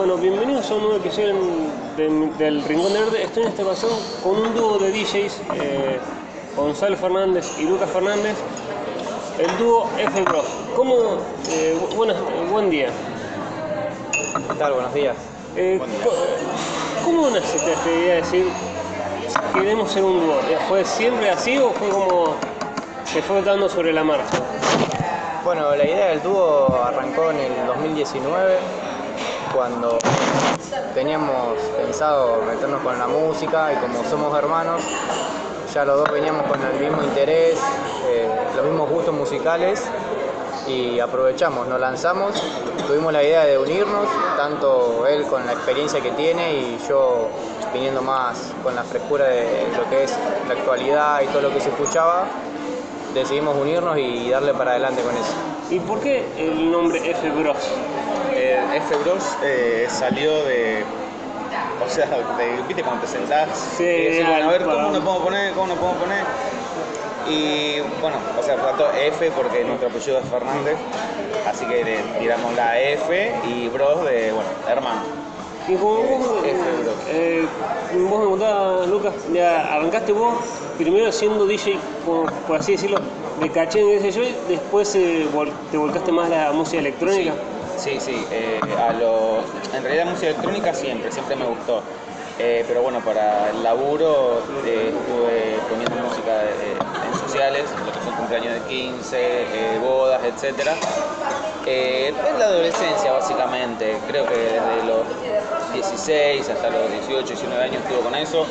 [0.00, 1.34] Bueno, bienvenidos a un nuevo episodio
[1.94, 3.22] de- del Rincón de Verde.
[3.24, 3.90] Estoy en esta ocasión
[4.22, 5.98] con un dúo de DJs, eh,
[6.56, 8.34] Gonzalo Fernández y Lucas Fernández,
[9.38, 10.46] el dúo F Bros.
[10.74, 10.94] ¿Cómo?
[11.50, 12.16] eh, bu- buenas-
[12.50, 12.88] buen día.
[14.48, 14.72] ¿Qué tal?
[14.72, 15.16] Buenos días.
[15.54, 15.78] Eh,
[17.04, 18.46] ¿Cómo nace esta idea de decir
[19.52, 20.36] queremos ser un dúo?
[20.68, 22.36] ¿Fue siempre así o fue como
[23.04, 24.38] se fue dando sobre la marcha?
[25.44, 28.56] Bueno, la idea del dúo arrancó en el 2019,
[29.54, 29.98] cuando
[30.94, 34.82] teníamos pensado meternos con la música y como somos hermanos,
[35.72, 37.58] ya los dos veníamos con el mismo interés,
[38.08, 39.82] eh, los mismos gustos musicales
[40.66, 42.42] y aprovechamos, nos lanzamos,
[42.86, 47.28] tuvimos la idea de unirnos, tanto él con la experiencia que tiene y yo
[47.72, 50.14] viniendo más con la frescura de lo que es
[50.48, 52.24] la actualidad y todo lo que se escuchaba,
[53.14, 55.34] decidimos unirnos y darle para adelante con eso.
[55.70, 57.56] ¿Y por qué el nombre F Bros?
[58.72, 60.84] Eh, F Bros eh, salió de.
[61.84, 62.06] O sea,
[62.38, 65.54] de, viste cuando te sentás Sí, y decís, bueno, a ver cómo nos podemos poner,
[65.54, 66.24] cómo nos podemos poner.
[67.28, 70.76] Y bueno, o sea, faltó F porque nuestro apellido es Fernández,
[71.48, 75.00] así que le tiramos la F y Bros de, bueno, hermano.
[75.68, 76.94] Y como vos, F Bros.
[77.08, 77.46] eh,
[78.08, 80.34] vos me contabas, Lucas, ya arrancaste vos
[80.78, 81.78] primero siendo DJ,
[82.46, 82.98] por así decirlo,
[83.40, 86.78] de caché, qué sé yo, y después eh, vol- te volcaste más a la música
[86.80, 87.32] electrónica.
[87.32, 87.38] Sí,
[87.80, 89.38] sí, eh, a lo,
[89.74, 91.82] en realidad música electrónica siempre, siempre me gustó.
[92.38, 98.14] Eh, pero bueno, para el laburo eh, estuve poniendo música en sociales, lo que son
[98.14, 100.70] cumpleaños de 15, eh, bodas, etc.
[101.66, 105.04] En la adolescencia básicamente, creo que desde los
[105.74, 108.46] 16 hasta los 18, 19 años estuve con eso.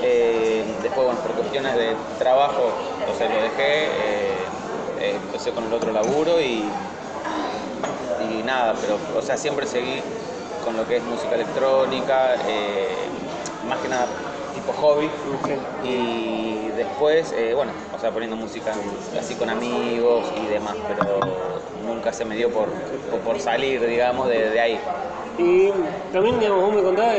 [0.00, 3.88] Después, bueno, por cuestiones de trabajo, o lo dejé,
[5.00, 6.64] empecé con el otro laburo y,
[8.20, 10.02] y nada, pero o sea, siempre seguí
[10.64, 13.08] con lo que es música electrónica, eh,
[13.68, 14.06] más que nada
[14.54, 15.10] tipo hobby.
[15.84, 18.74] Y después, eh, bueno, o sea, poniendo música
[19.18, 22.68] así con amigos y demás, pero nunca se me dio por,
[23.24, 24.80] por, salir, digamos, de, de ahí.
[25.38, 25.70] Y
[26.12, 27.16] también, digamos, vos me contabas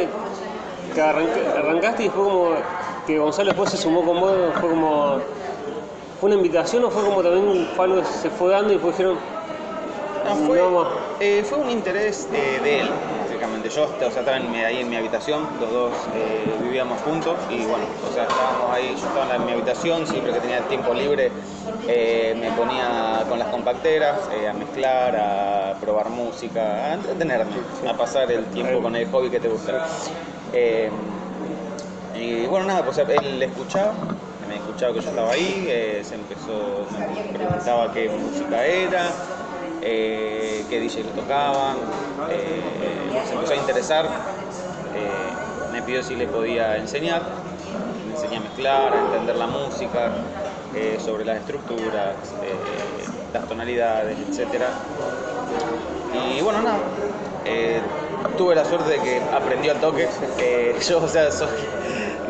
[0.94, 2.50] que arranca- arrancaste y fue como
[3.08, 5.18] que Gonzalo después se sumó con vos, fue como.
[6.20, 8.96] ¿Fue una invitación o fue como también fue algo que se fue dando y después
[8.98, 9.18] dijeron,
[10.26, 10.88] No, fue, No, más.
[11.20, 12.88] eh, fue un interés eh, de él,
[13.22, 13.70] básicamente.
[13.70, 17.66] Yo o sea, estaba en ahí en mi habitación, los dos eh, vivíamos juntos y
[17.66, 21.32] bueno, o sea, estábamos ahí, yo estaba en mi habitación, siempre que tenía tiempo libre
[21.88, 27.56] eh, me ponía con las compacteras a mezclar, a probar música, a entretenerme,
[27.88, 29.86] a pasar el tiempo con el hobby que te gusta.
[32.16, 33.94] Y bueno, nada, pues él escuchaba,
[34.48, 36.86] me escuchaba que yo estaba ahí, eh, se empezó,
[37.32, 39.12] me preguntaba qué música era,
[39.84, 41.78] eh, qué DJ lo tocaban,
[42.30, 42.62] eh,
[43.28, 47.22] se empezó a interesar, eh, me pidió si le podía enseñar,
[48.08, 50.12] me enseñé a mezclar, a entender la música,
[50.76, 52.16] eh, sobre las estructuras,
[53.34, 54.64] las tonalidades, etc.
[56.38, 56.80] Y bueno, nada.
[58.38, 60.08] tuve la suerte de que aprendió al toque.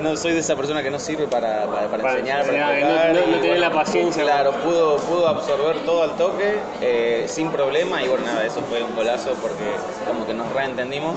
[0.03, 3.28] No soy de esa persona que no sirve para, para, enseñar, para enseñar, no- no-
[3.31, 4.24] no y tiene la paciencia.
[4.24, 8.03] Claro, pudo, pudo absorber todo al toque eh, sin problema.
[8.03, 9.64] Y bueno, nada, eso fue un golazo porque
[10.08, 11.16] como que nos reentendimos.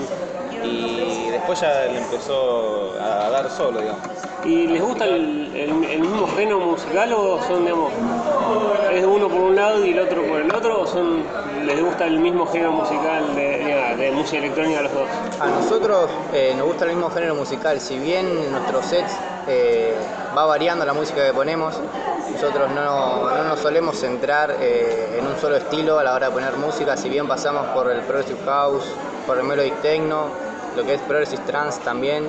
[0.63, 4.01] Y después ya le empezó a dar solo, digamos.
[4.43, 7.91] ¿y les gusta el, el- el mismo género musical o son, digamos,
[8.91, 11.23] es uno por un lado y el otro por el otro o son,
[11.65, 15.07] les gusta el mismo género musical de, música electrónica a los dos?
[15.39, 19.13] A nosotros eh, nos gusta el mismo género musical, si bien en nuestros sets
[19.47, 19.93] eh,
[20.35, 21.75] va variando la música que ponemos,
[22.31, 26.33] nosotros no, no nos solemos centrar eh, en un solo estilo a la hora de
[26.33, 28.85] poner música, si bien pasamos por el Progressive House,
[29.25, 30.25] por el Melodic Techno,
[30.75, 32.27] lo que es Progressive Trance también,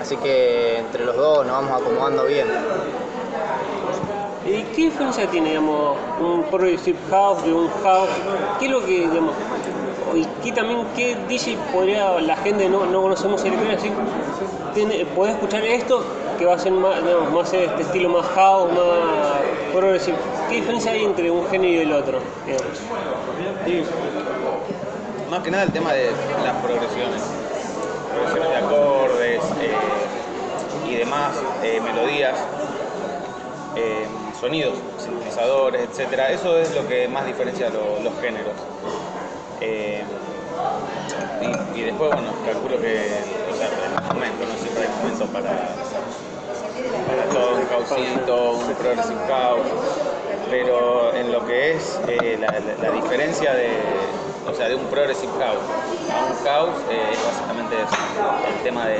[0.00, 2.46] así que entre los dos nos vamos acomodando bien.
[4.48, 8.08] ¿Y qué diferencia tiene, digamos, un progressive house de un house?
[8.58, 9.34] ¿Qué es lo que, digamos,
[10.14, 13.90] y qué también, qué DJ podría, la gente no, no conoce música así,
[14.74, 16.04] tiene, puede escuchar esto
[16.38, 20.16] que va a ser más, digamos, más este estilo más house, más progressive?
[20.48, 22.18] ¿Qué diferencia hay entre un género y el otro?
[25.30, 26.10] más que nada el tema de
[26.44, 27.22] las progresiones,
[28.12, 31.32] progresiones de acordes eh, y demás,
[31.64, 32.38] eh, melodías,
[33.74, 34.06] eh,
[34.40, 36.30] sonidos, sintetizadores, etcétera.
[36.30, 38.54] Eso es lo que más diferencia lo- los géneros.
[39.60, 40.02] Eh,
[41.74, 43.08] y, después, bueno, calculo que
[43.50, 45.68] o el momento, no siempre hay momento para,
[47.32, 49.66] todo, un causito, un progressive house,
[50.50, 53.70] pero en lo que es eh, la, diferencia de,
[54.50, 55.58] o sea, de un progressive house
[56.12, 58.98] a un House eh, es básicamente el tema de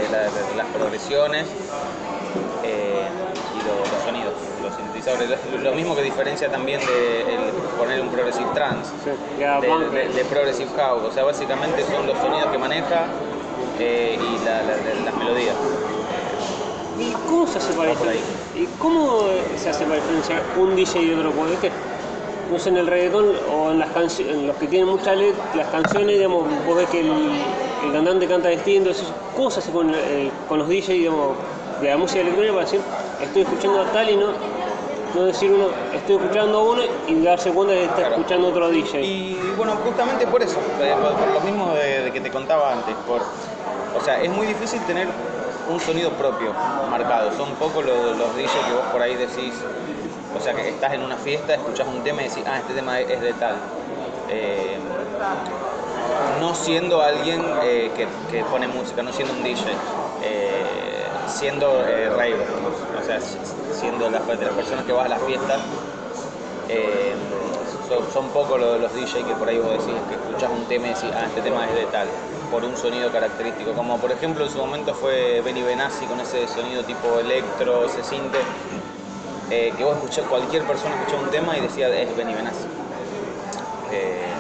[0.57, 1.47] las progresiones
[5.07, 7.41] Lo, lo mismo que diferencia también de el
[7.79, 11.05] poner un Progressive Trance, Sí, de, de- de Progressive House.
[11.05, 13.07] O sea, básicamente son los sonidos que maneja
[13.79, 15.55] eh, y la- la- la- las melodías.
[16.99, 17.93] ¿Y cómo se hace para.
[17.93, 21.31] ¿Y cómo se hace para diferenciar un DJ y otro?
[21.31, 21.71] Porque ¿viste?
[22.51, 25.69] no sé, en el reggaetón o en las canciones, los que tienen mucha letra, las
[25.69, 27.13] canciones, digamos, vos ves que el,
[27.85, 29.05] el cantante canta distinto, eso,
[29.37, 29.93] ¿cómo se hace con,
[30.49, 31.37] con los DJs, digamos,
[31.81, 32.81] de la música electrónica para decir,
[33.21, 34.29] estoy escuchando a tal y no,
[35.17, 39.01] no decir uno, estoy escuchando uno y darse cuenta de que está escuchando otro DJ?
[39.03, 43.23] Y bueno, justamente por eso, eh, por, lo mismo de, que te contaba antes, por,
[43.23, 45.09] o sea, es muy difícil tener
[45.71, 46.53] un sonido propio
[46.91, 47.33] marcado.
[47.37, 49.55] Son pocos los, los DJs que vos por ahí decís,
[50.37, 53.01] o sea, que estás en una fiesta, escuchás un tema y decís, ah, este tema
[53.01, 53.57] es de tal.
[54.29, 54.77] Eh,
[56.41, 59.65] no siendo alguien eh, que, que pone música, no siendo un DJ,
[61.27, 61.83] siendo
[62.17, 62.47] raver,
[62.99, 63.39] o sea, si-
[63.73, 65.61] siendo las, de las personas que vas a las fiestas,
[66.69, 67.15] eh,
[67.89, 70.87] son, son pocos los, los DJ que por ahí vos decís que escuchás un tema
[70.87, 72.09] y decís, ah, este tema es de tal,
[72.51, 76.47] por un sonido característico, como por ejemplo en su momento fue Benny Benassi con ese
[76.49, 78.39] sonido tipo electro, ese sinte,
[79.51, 82.67] eh, que vos escuchás, cualquier persona escuchaba un tema y decía, es Benny Benassi.
[83.93, 84.33] Eh,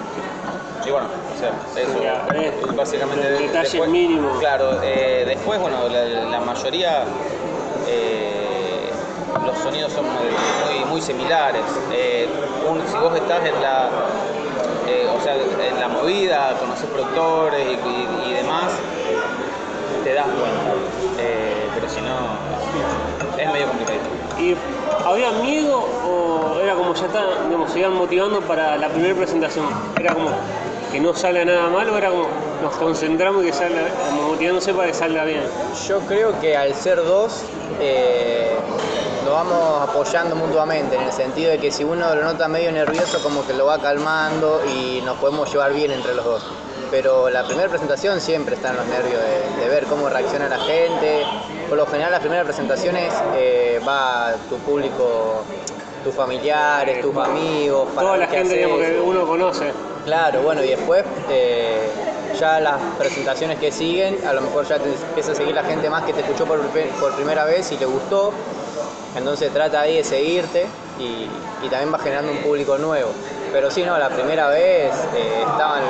[0.85, 3.29] y bueno, o sea, eso Ya, es básicamente.
[3.31, 4.39] detalles mínimos.
[4.39, 7.05] Claro, eh, después, bueno, la, la mayoría,
[7.89, 8.46] eh,
[9.47, 11.63] los sonidos son muy, muy similares.
[11.93, 12.29] Eh,
[12.69, 13.89] un- si vos estás en la,
[14.87, 18.73] eh, o sea, en la movida, conoces productores y, y- y demás,
[20.05, 20.73] te das cuenta.
[21.19, 22.17] Eh, pero si no,
[23.39, 23.99] es medio complicado.
[24.39, 24.55] ¿Y
[25.05, 29.67] había miedo o era como ya está, digamos, se iban motivando para la primera presentación?
[29.99, 30.29] ¿Era como
[30.93, 32.29] que no salga nada mal o era como
[32.63, 35.43] nos concentramos y que salga, como motivándose para que salga bien?
[35.89, 37.43] Yo creo que al ser dos,
[37.81, 38.57] eh,
[39.27, 43.21] nos vamos apoyando mutuamente, en el sentido de que si uno lo nota medio nervioso,
[43.25, 46.47] como que lo va calmando y nos podemos llevar bien entre los dos.
[46.93, 51.25] Pero la primera presentación siempre están los nervios de, de ver cómo reacciona la gente.
[51.69, 55.43] Por lo general, las primeras presentaciones eh, va tu público,
[56.05, 57.89] tus familiares, tus amigos.
[57.97, 59.73] para Toda la gente digamos, que uno conoce.
[60.05, 61.91] Claro, bueno, y después eh,
[62.39, 65.91] ya las presentaciones que siguen, a lo mejor ya te empieza a seguir la gente
[65.91, 68.33] más que te escuchó por, por primera vez y le gustó,
[69.17, 70.67] entonces trata ahí de seguirte
[70.99, 71.29] y,
[71.63, 73.11] y también va generando un público nuevo.
[73.53, 75.83] Pero sí, no, la primera vez eh, estaban,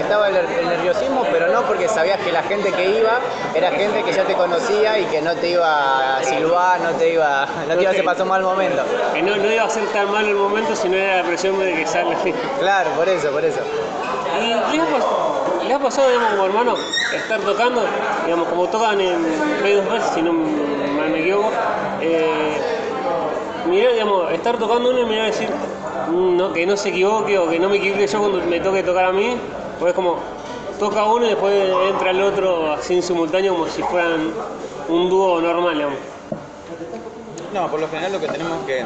[0.00, 3.18] estaba el, el nerviosismo, pero no porque sabías que la gente que iba
[3.54, 7.14] era gente que ya te conocía y que no te iba a silbar, no te
[7.14, 8.82] iba, no te iba a hacer pasar mal momento.
[9.14, 11.74] Que no, no iba a ser tan mal el momento, sino era la presión de
[11.74, 12.34] que así.
[12.58, 13.60] Claro, por eso, por eso.
[14.40, 16.74] ¿Y les ha, pasado, digamos, como hermano,
[17.12, 17.82] estar tocando,
[18.24, 19.24] digamos, como tocan en
[19.62, 21.50] P2B, si no me equivoco,
[22.00, 22.56] eh,
[23.70, 25.48] digamos, estar tocando uno y mirar decir
[26.10, 29.06] "Mm, que no se equivoque o que no me equivoque yo cuando me toque tocar
[29.06, 29.36] a mí,
[29.78, 30.16] pues es como
[30.78, 31.54] toca uno y después
[31.90, 34.32] entra el otro así en simultáneo como si fueran
[34.88, 35.88] un dúo normal.
[37.52, 38.84] No, por lo general lo que tenemos que,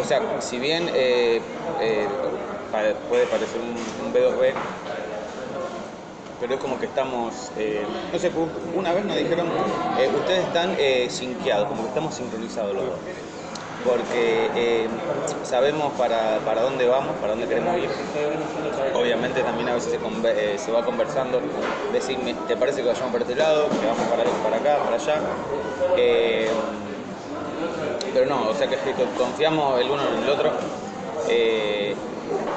[0.00, 1.40] o sea, si bien eh,
[1.80, 2.08] eh,
[3.08, 4.52] puede parecer un, un B2B,
[6.40, 8.32] pero es como que estamos, eh, no sé,
[8.74, 9.46] una vez nos dijeron,
[9.98, 11.08] eh, ustedes están eh,
[11.68, 12.94] como que estamos sincronizados los dos.
[13.84, 14.88] Porque eh,
[15.42, 17.88] sabemos para, para dónde vamos, para dónde queremos ir.
[18.94, 19.98] Obviamente también a veces
[20.58, 21.40] se, va conversando,
[21.92, 23.68] decirme, ¿te parece que vayamos para este lado?
[23.68, 25.20] Que vamos para, para acá, para allá.
[28.12, 28.76] Pero no, o sea que
[29.16, 30.50] confiamos el uno en el otro.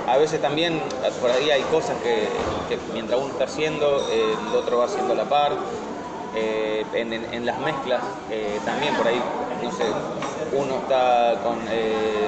[0.07, 0.81] A veces también
[1.21, 2.27] por ahí hay cosas que,
[2.93, 5.53] mientras uno está haciendo, eh, el otro va haciendo la par.
[6.35, 9.21] Eh, en, las mezclas eh, también por ahí,
[9.61, 9.85] no sé,
[10.51, 11.35] uno está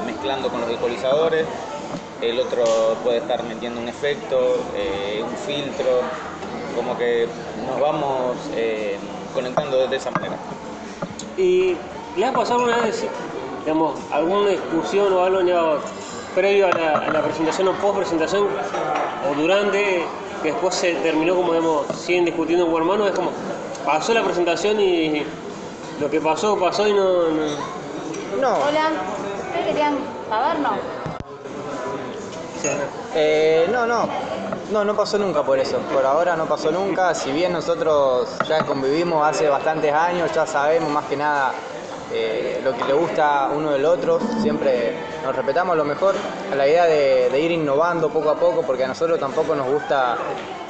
[0.06, 1.46] mezclando con los ecualizadores,
[2.22, 2.64] el otro
[3.04, 4.64] puede estar metiendo un efecto,
[5.24, 6.02] un filtro,
[6.76, 7.28] como que
[7.68, 8.38] nos vamos
[9.34, 10.38] conectando de esa manera.
[11.36, 11.76] ¿Y
[12.16, 13.06] le ha pasado alguna vez,
[13.64, 15.80] digamos, alguna discusión o algo digamos,
[16.36, 18.48] previo a la, a la presentación o post presentación
[19.32, 20.06] o durante,
[20.44, 23.08] que después se terminó como, digamos, siguen discutiendo como hermanos?
[23.10, 23.32] Es como,
[23.86, 25.26] pasó la presentación y
[26.00, 27.30] lo que pasó, pasó y no...
[27.30, 27.76] no-
[28.42, 28.92] No, Hola,
[29.48, 29.98] ¿ustedes querían
[30.30, 30.74] pagarnos?
[33.16, 34.08] Eh, no, no,
[34.72, 35.78] no, no pasó nunca por eso.
[35.94, 37.14] Por ahora no pasó nunca.
[37.14, 41.54] Si bien nosotros ya convivimos hace bastantes años, ya sabemos más que nada
[42.18, 44.94] eh, lo que le gusta uno del otro, siempre
[45.24, 46.16] nos respetamos lo mejor,
[46.52, 50.16] a la idea de, ir innovando poco a poco, porque a nosotros tampoco nos gusta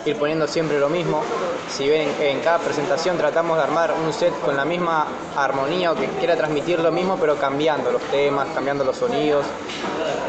[0.05, 1.21] ir poniendo siempre lo mismo.
[1.69, 5.95] Si ven en cada presentación tratamos de armar un set con la misma armonía o
[5.95, 9.45] que quiera transmitir lo mismo, pero cambiando los temas, cambiando los sonidos.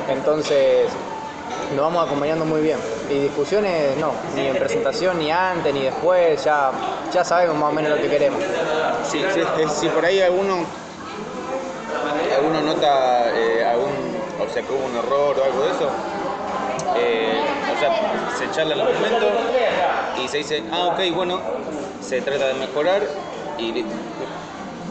[0.08, 0.88] Entonces
[1.74, 2.78] nos vamos acompañando muy bien.
[3.10, 6.70] Y discusiones no, ni en presentación, ni antes, ni después, ya,
[7.12, 8.40] ya sabemos más o menos lo que queremos.
[9.08, 10.85] Si por ahí alguno
[12.66, 13.92] nota eh, algún,
[14.44, 15.88] o sea, que hubo un error o algo de eso,
[16.96, 17.40] eh,
[17.74, 17.90] o sea,
[18.36, 19.26] se charla en el momento
[20.22, 21.40] y se dice, ah, ok, bueno,
[22.00, 23.02] se trata de mejorar
[23.58, 23.90] y listo.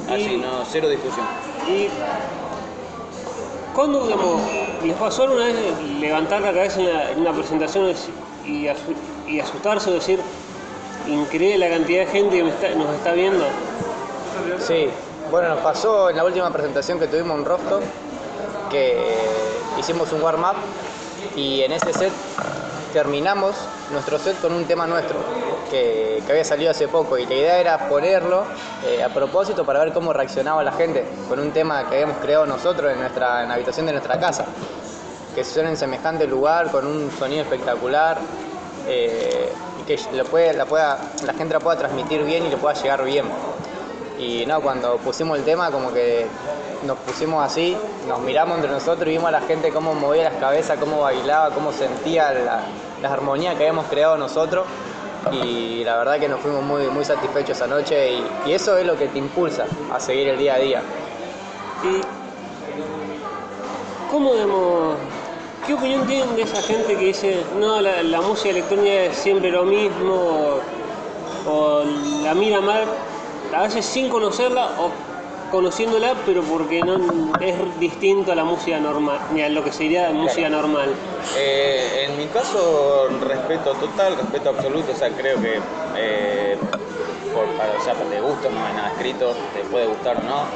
[0.09, 1.25] Así, no, cero discusión.
[1.67, 1.89] Y
[3.73, 4.41] cuando digamos,
[4.83, 5.55] les pasó alguna vez
[5.99, 7.93] levantar la cabeza en, la- en una presentación
[8.45, 8.95] y, asu-
[9.27, 10.19] y asustarse o decir,
[11.07, 13.45] increíble la cantidad de gente que me está- nos está viendo?
[14.59, 14.89] Sí,
[15.31, 17.81] bueno, nos pasó en la última presentación que tuvimos en Rostov,
[18.69, 18.97] que
[19.79, 20.55] hicimos un warm-up
[21.35, 22.11] y en ese set
[22.93, 23.55] terminamos
[23.91, 25.17] nuestro set con un tema nuestro,
[25.69, 28.45] que, que había salido hace poco y la idea era ponerlo
[28.85, 32.45] eh, a propósito para ver cómo reaccionaba la gente con un tema que habíamos creado
[32.45, 34.45] nosotros en, nuestra, en la habitación de nuestra casa,
[35.33, 38.17] que suena en semejante lugar, con un sonido espectacular.
[38.87, 39.51] eh,
[39.81, 42.75] y que lo puede, la, pueda, la gente la pueda transmitir bien y le pueda
[42.75, 43.25] llegar bien.
[44.17, 46.25] Y no, cuando pusimos el tema como que
[46.83, 47.75] nos pusimos así,
[48.07, 51.53] nos miramos entre nosotros y vimos a la gente cómo movía las cabezas, cómo bailaba,
[51.53, 52.61] cómo sentía la,
[53.01, 54.65] las armonías que habíamos creado nosotros.
[55.31, 58.13] Y la verdad que nos fuimos muy, muy satisfechos esa noche
[58.45, 60.81] y, eso es lo que te impulsa a seguir el día a día.
[61.83, 62.01] ¿Y
[64.11, 64.95] cómo
[65.65, 69.49] qué opinión tienen de esa gente que dice, no, la, la música electrónica es siempre
[69.49, 71.83] lo mismo, o, o
[72.23, 72.85] la mira mal,
[73.53, 74.91] a veces sin conocerla o
[75.51, 76.95] conociéndola, pero porque no
[77.39, 80.93] es distinto a la música normal, ni a lo que sería música normal?
[81.37, 85.61] Eh, en mi caso, respeto total, respeto absoluto, o sea, creo que
[85.95, 86.57] eh,
[87.33, 90.47] por, para, o sea, de gusto no hay nada escrito, te puede gustar o no.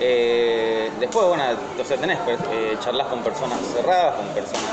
[0.00, 1.44] Eh, después, bueno,
[1.78, 2.38] o sea, tenés, pues,
[2.80, 4.70] charlas con personas cerradas, con personas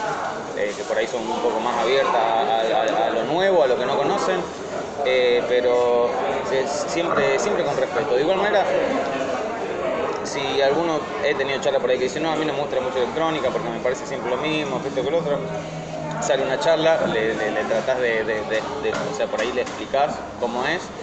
[0.56, 3.78] que por ahí son un poco más abiertas a, a- a lo nuevo, a lo
[3.78, 4.42] que no conocen,
[5.48, 6.10] pero
[6.68, 8.16] siempre, siempre con respeto.
[8.16, 8.68] De igual manera,
[10.24, 12.80] si alguno he tenido charla por ahí que dice, no, a mí no me gusta
[12.82, 15.44] música electrónica porque me parece siempre lo mismo, esto que lo otro,
[16.20, 20.94] sale una charla, le, le, tratás de- o sea, por ahí le explicás cómo es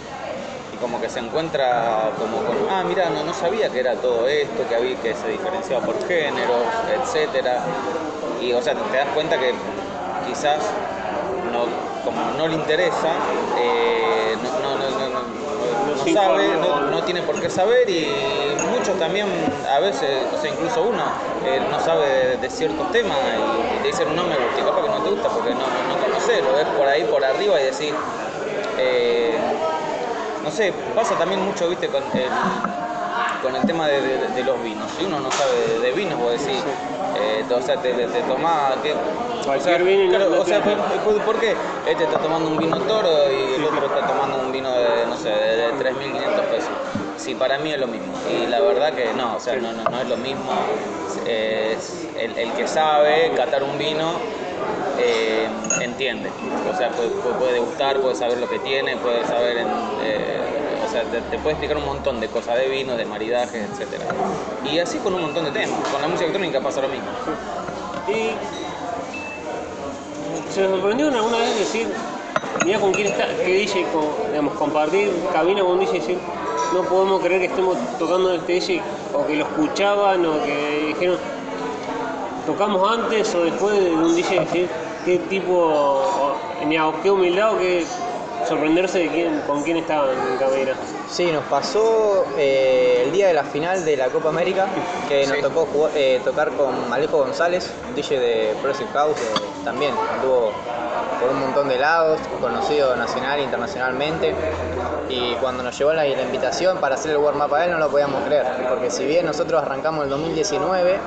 [0.71, 4.29] y como que se encuentra como con, ah, mira, no, no sabía que era todo
[4.29, 7.71] esto, que había que se diferenciaba por géneros, etcétera.
[8.37, 9.73] Y o sea, te das cuenta que
[10.21, 10.79] quizás
[11.43, 17.02] no, como no le interesa, eh, no, no, no, no- no- No sabe, no, no
[17.04, 18.06] tiene por qué saber y
[18.70, 19.26] muchos también
[19.68, 21.02] a veces, o sea, incluso uno
[21.44, 24.64] eh, no sabe de, de ciertos temas y, y te dicen no me gusta y
[24.64, 27.60] capaz que no te gusta porque no, no conoces, lo ves por ahí por arriba
[27.60, 27.92] y decís,
[28.78, 29.38] eh,
[30.44, 32.30] no sé, pasa también mucho, viste, con el,
[33.42, 34.88] con el tema de, de- de los vinos.
[34.96, 36.62] Si uno no sabe de, de vinos, vos decís,
[37.18, 38.94] eh, o sea, te, te, te tomás, ¿qué?
[39.44, 41.54] Cualquier o sea, vino no- o sea, ¿por, por- qué?
[41.87, 45.16] Este está tomando un vino toro y el otro está tomando un vino de, no
[45.16, 46.70] sé, de 3.500 pesos.
[47.16, 48.12] Sí, para mí es lo mismo.
[48.28, 50.52] Y la verdad que no, o sea, no, no, no es lo mismo.
[51.26, 54.20] Es el, el que sabe catar un vino
[54.99, 55.49] eh,
[55.80, 56.30] entiende.
[56.73, 59.66] O sea, puede, puede- puede gustar, puede saber lo que tiene, puede saber, en,
[60.02, 60.40] eh,
[61.05, 64.00] te, te puede explicar un montón de cosas de vino, de maridajes, etc.
[64.65, 65.79] Y así con un montón de temas.
[65.91, 67.07] Con la música electrónica pasa lo mismo.
[68.09, 68.31] Y
[70.53, 71.88] se sorprendió alguna vez decir,
[72.65, 73.85] mira con quién está, que DJ,
[74.31, 76.19] digamos, compartir cabina con un DJ y decir,
[76.73, 78.83] no podemos creer que estemos tocando este DJ,
[79.15, 81.19] o que lo escuchaban, o que dijeron,
[82.47, 84.69] tocamos antes o después de un DJ decir,
[85.05, 87.85] qué tipo, o, a- qué humildad o qué
[88.47, 90.73] sorprenderse de quién, con quién estaban en cabina.
[91.09, 94.67] Sí, nos pasó eh, el día de la final de la Copa América,
[95.09, 95.43] que nos Sí.
[95.43, 99.25] tocó jugar- eh, tocar con Alejo González, un DJ de Progressive House, eh,
[99.65, 100.53] también anduvo
[101.21, 104.35] por un montón de lados, conocido nacional e internacionalmente.
[105.09, 107.88] Y cuando nos llevó la, la invitación para hacer el warm-up a él, no lo
[107.88, 110.99] podíamos creer, porque si bien nosotros arrancamos el 2019,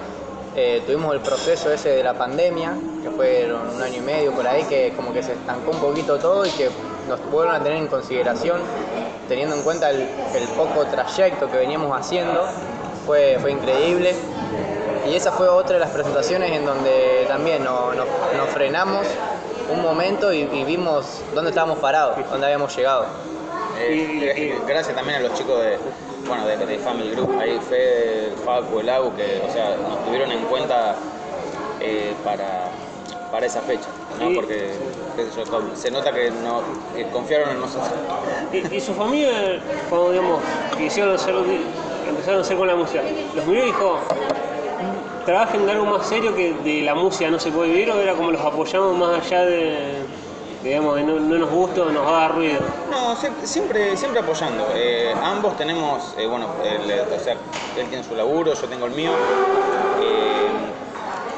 [0.55, 4.48] eh, tuvimos el proceso ese de la pandemia, que fue un año y medio por
[4.48, 6.69] ahí, que como que se estancó un poquito todo y que
[7.07, 8.59] nos vuelven a tener en consideración,
[9.27, 10.07] teniendo en cuenta el,
[10.55, 12.45] poco trayecto que veníamos haciendo,
[13.05, 14.15] fue, fue increíble.
[15.09, 18.05] Y esa fue otra de las presentaciones en donde también no- no-
[18.37, 19.07] nos frenamos
[19.71, 23.05] un momento y, vimos dónde estábamos parados, dónde habíamos llegado.
[23.77, 25.77] Eh, y- gracias también a los chicos de,
[26.27, 30.31] bueno, de, de Family Group, ahí Fede, Facu, el Agu, que, o sea, nos tuvieron
[30.31, 30.95] en cuenta
[31.79, 32.69] eh, para,
[33.31, 33.88] para esa fecha,
[34.19, 34.33] ¿no?
[34.33, 34.71] Porque,
[35.15, 36.62] qué sé yo, con- se nota que, no,
[36.95, 37.91] que confiaron en nosotros.
[38.51, 40.39] Y, y su familia, cuando digamos,
[40.77, 41.36] quisieron hacer,
[42.07, 43.01] empezaron a hacer con la música,
[43.36, 44.00] los miró y dijo,
[45.25, 48.13] trabajen de algo más serio que de la música no se puede vivir, o era
[48.15, 49.93] como los apoyamos más allá de,
[50.63, 52.62] digamos, de no, no nos gusta o nos haga ruido.
[52.89, 54.65] No, sie- siempre, siempre apoyando.
[54.75, 56.81] Eh, ambos tenemos, eh, bueno, el,
[57.15, 57.33] o sea,
[57.77, 59.12] él tiene su laburo, yo tengo el mío.
[60.01, 60.50] Eh,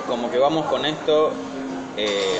[0.08, 1.34] como que vamos con esto
[1.98, 2.40] eh,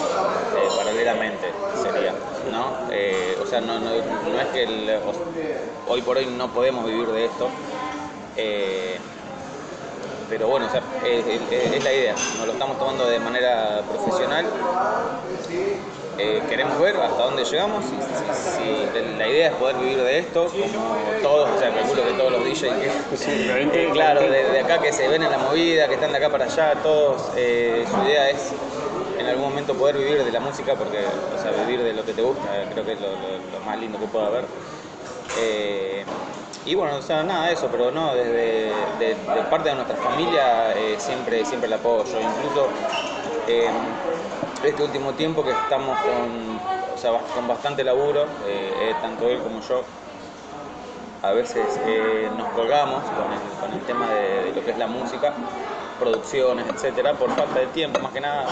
[0.58, 1.48] eh, paralelamente,
[1.82, 2.14] sería,
[2.52, 2.72] ¿no?
[2.92, 5.00] Eh, o sea, no, no, no es que el-
[5.88, 7.50] hoy por hoy no podemos vivir de esto.
[10.30, 13.82] pero bueno, o sea, es, es- es la idea, nos lo estamos tomando de manera
[13.90, 14.46] profesional
[16.48, 17.86] queremos ver hasta dónde llegamos.
[18.56, 18.86] Si,
[19.18, 22.44] la idea es poder vivir de esto, como todos, o sea, calculo que todos los
[22.44, 22.76] DJs
[23.72, 26.30] que, claro, de, de acá que se ven en la movida, que están de acá
[26.30, 28.54] para allá, todos, su idea es
[29.22, 32.14] en algún momento poder vivir de la música, porque, o sea, vivir de lo que
[32.14, 33.10] te gusta, creo que es lo,
[33.66, 34.46] más lindo que pueda haber.
[35.38, 36.04] Eh,
[36.66, 39.96] y bueno, o sea, nada de eso, pero no, desde de, de parte de nuestra
[39.98, 42.20] familia eh, siempre, siempre el apoyo.
[42.20, 42.68] Incluso
[43.48, 43.70] eh,
[44.64, 46.60] este último tiempo que estamos con,
[47.36, 48.26] con bastante laburo,
[49.02, 49.84] tanto él como yo,
[51.24, 51.80] a veces
[52.38, 55.34] nos colgamos con el, con el tema de, de lo que es la música,
[56.02, 58.46] producciones, etcétera, por falta de tiempo, más que nada.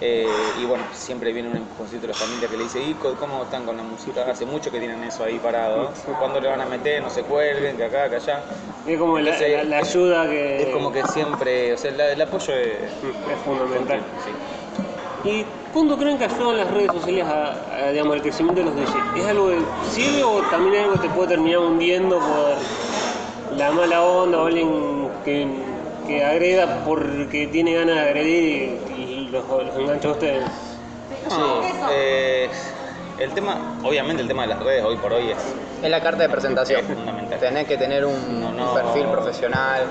[0.00, 0.28] Eh,
[0.60, 3.64] y bueno, siempre viene un empujoncito de la familia que le dice, ¿y cómo están
[3.64, 4.30] con la música?
[4.30, 5.90] Hace mucho que tienen eso ahí parado.
[6.18, 7.02] ¿Cuándo le van a meter?
[7.02, 8.42] No se cuelguen, que acá, que allá.
[8.86, 12.00] Es como la, Entonces, la- la ayuda que Es como que siempre, o sea, el,
[12.00, 14.00] el apoyo es, es fundamental.
[14.24, 15.28] sí.
[15.28, 18.76] ¿Y cuándo creen que ayudan las redes sociales a, a, digamos, al crecimiento de los
[18.76, 19.16] DJs?
[19.16, 19.58] ¿Es algo que
[19.90, 24.46] sirve o también es algo que te puede terminar hundiendo por la mala onda o
[24.46, 25.48] alguien que,
[26.06, 30.44] que agreda porque tiene ganas de agredir y, los, los engancha a ustedes?
[31.30, 32.48] No, eh,
[33.18, 35.38] el tema, obviamente el tema de las redes hoy por hoy es
[35.82, 36.80] Es la carta de presentación.
[36.80, 37.38] Es fundamental.
[37.38, 38.68] Tenés que tener un, No, no.
[38.68, 39.86] un perfil profesional.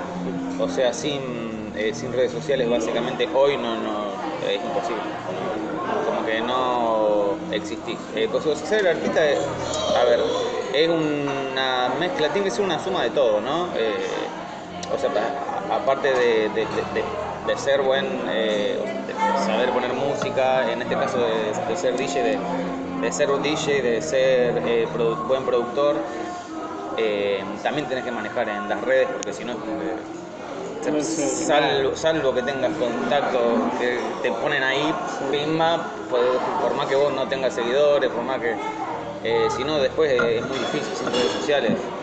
[0.60, 4.14] O sea, sin, eh, sin redes sociales básicamente hoy no, no
[4.48, 5.02] es imposible.
[6.06, 7.98] Como que no existís.
[8.16, 10.20] Eh, pues, o sea, ser artista, es- a ver,
[10.74, 13.68] es una mezcla, tiene que ser una suma de todo, ¿no?
[13.76, 13.98] Eh,
[14.94, 15.10] o sea,
[15.68, 16.68] aparte de, de-
[17.44, 18.80] de- ser buen, eh,
[19.36, 22.20] saber poner música, en este caso de, ser DJ,
[22.98, 26.06] de, ser un DJ, de ser eh, produ- buen productor,
[26.96, 29.98] eh, también tenés que manejar en las redes porque si no es como que.
[31.08, 34.94] Salvo, salvo que tengas contacto que te ponen ahí,
[36.10, 38.60] pues, por más que vos no tengas seguidores, por más que.
[39.24, 41.94] eh, si no, después es muy difícil sin redes sociales.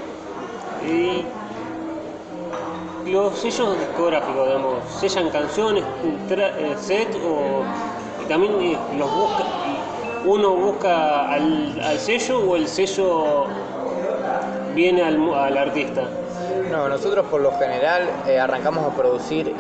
[0.79, 1.42] Y
[3.07, 5.85] los sellos discográficos, digamos, sellan canciones,
[6.31, 7.63] eh, set o
[8.23, 9.45] y también eh, los busca,
[10.25, 13.47] uno busca al, sello o el sello
[14.75, 16.03] viene al, artista.
[16.71, 19.55] No, nosotros por lo general eh, arrancamos a producir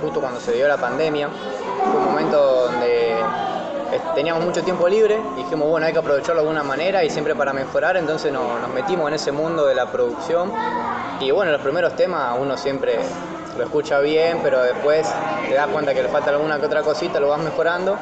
[0.00, 1.28] justo cuando se dio la pandemia.
[1.90, 3.05] Fue un momento donde
[4.14, 7.34] teníamos mucho tiempo libre y dijimos, bueno, hay que aprovecharlo de alguna manera y siempre
[7.34, 10.52] para mejorar, entonces no- nos metimos en ese mundo de la producción.
[11.20, 12.98] Y bueno, los primeros temas uno siempre
[13.56, 15.06] lo escucha bien, pero después
[15.48, 17.96] te das cuenta que le falta alguna que otra cosita, lo vas mejorando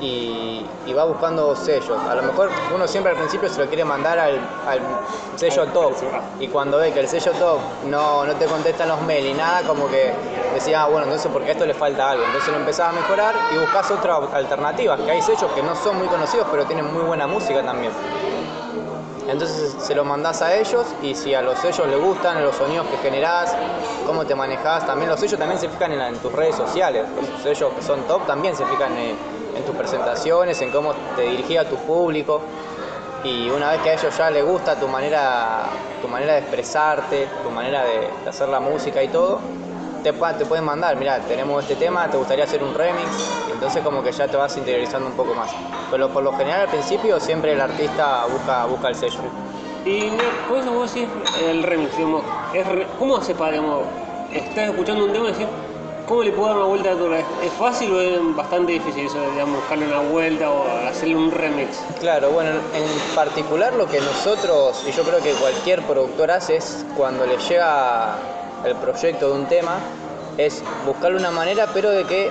[0.00, 1.98] y, y va buscando sellos.
[2.08, 4.34] A lo mejor uno siempre al principio se lo quiere mandar al,
[4.66, 4.80] al
[5.36, 5.92] sello top
[6.40, 9.62] y cuando ve que el sello top no, no te contestan los mails y nada,
[9.66, 10.12] como que
[10.54, 12.24] decía, ah, bueno, entonces porque a esto le falta algo.
[12.24, 15.98] Entonces lo empezás a mejorar y buscas otras alternativas, que hay sellos que no son
[15.98, 17.92] muy conocidos pero tienen muy buena música también.
[19.28, 22.86] Entonces se lo mandás a ellos y si a los sellos les gustan los sonidos
[22.86, 23.56] que generás,
[24.06, 27.06] cómo te manejás, también los sellos también se fijan en, en tus redes sociales.
[27.16, 29.16] Los sellos que son top también se fijan en,
[29.56, 32.40] en tus presentaciones, en cómo te dirigís a tu público.
[33.24, 35.64] Y una vez que a ellos ya les gusta tu manera,
[36.00, 39.40] tu manera de expresarte, tu manera de, hacer la música y todo,
[40.02, 43.08] te, te pueden mandar, mira, tenemos este tema, te gustaría hacer un remix,
[43.52, 45.50] entonces como que ya te vas interiorizando un poco más.
[45.90, 49.20] Pero por lo general al principio siempre el artista busca, busca el sello.
[49.84, 51.08] Y eso vos decís
[51.40, 53.56] el remix, digamos, es re- ¿cómo haces para,
[54.32, 55.48] estás escuchando un tema y decir,
[56.06, 59.06] ¿cómo le puedo dar una vuelta a tu ¿Es, ¿Es fácil o es bastante difícil
[59.06, 61.84] eso digamos, buscarle una vuelta o hacerle un remix?
[62.00, 66.84] Claro, bueno, en particular lo que nosotros, y yo creo que cualquier productor hace, es
[66.96, 68.18] cuando le llega
[68.64, 69.80] el proyecto de un tema,
[70.38, 72.30] es buscarle una manera, pero de que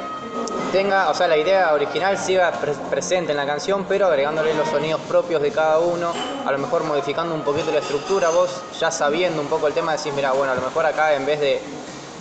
[0.72, 4.68] tenga, o sea, la idea original siga pre- presente en la canción, pero agregándole los
[4.68, 6.14] sonidos propios de cada uno,
[6.46, 9.96] a lo mejor modificando un poquito la estructura, vos ya sabiendo un poco el tema
[9.96, 11.64] decís, mira, bueno, a lo mejor acá en vez de,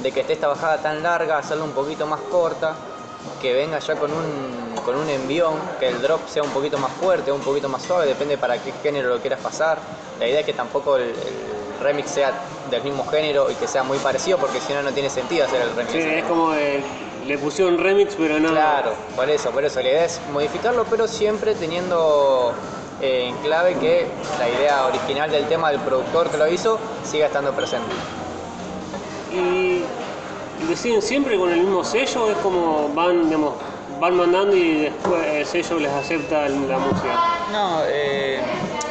[0.02, 2.74] de que esté esta bajada tan larga, hacerla un poquito más corta,
[3.40, 6.92] que venga ya con un, con un envión, que el drop sea un poquito más
[6.92, 9.78] fuerte un poquito más suave, depende para qué género lo quieras pasar.
[10.18, 11.14] La idea es que tampoco el, el
[11.80, 12.33] remix sea
[12.70, 15.62] del mismo género y que sea muy parecido, porque si no, no tiene sentido hacer
[15.62, 15.92] el remix.
[15.92, 16.52] Sí, es como
[17.26, 18.50] le pusieron remix, pero no.
[18.50, 19.80] Claro, por eso, por eso.
[19.80, 22.52] La idea es modificarlo, pero siempre teniendo
[23.00, 24.07] eh, en clave que
[24.38, 27.92] la idea original del tema del productor que lo hizo siga estando presente.
[29.33, 29.73] Y
[30.68, 33.55] deciden siempre con el mismo sello, es como van, digamos,
[34.00, 37.16] van mandando y después el sello les acepta la música.
[37.53, 38.40] No, eh,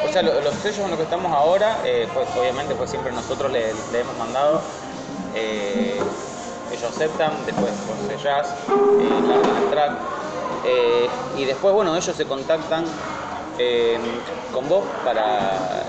[0.03, 3.11] o sea, lo- los sellos en los que estamos ahora, eh, pues obviamente pues siempre
[3.11, 4.61] nosotros le, hemos mandado,
[5.35, 6.01] eh,
[6.71, 8.47] ellos aceptan, después vos sellás
[9.69, 9.91] track,
[11.37, 12.85] y después, bueno, ellos se contactan
[14.53, 15.83] con vos para,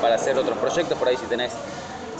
[0.00, 1.52] para hacer otros proyectos, por ahí si tenés,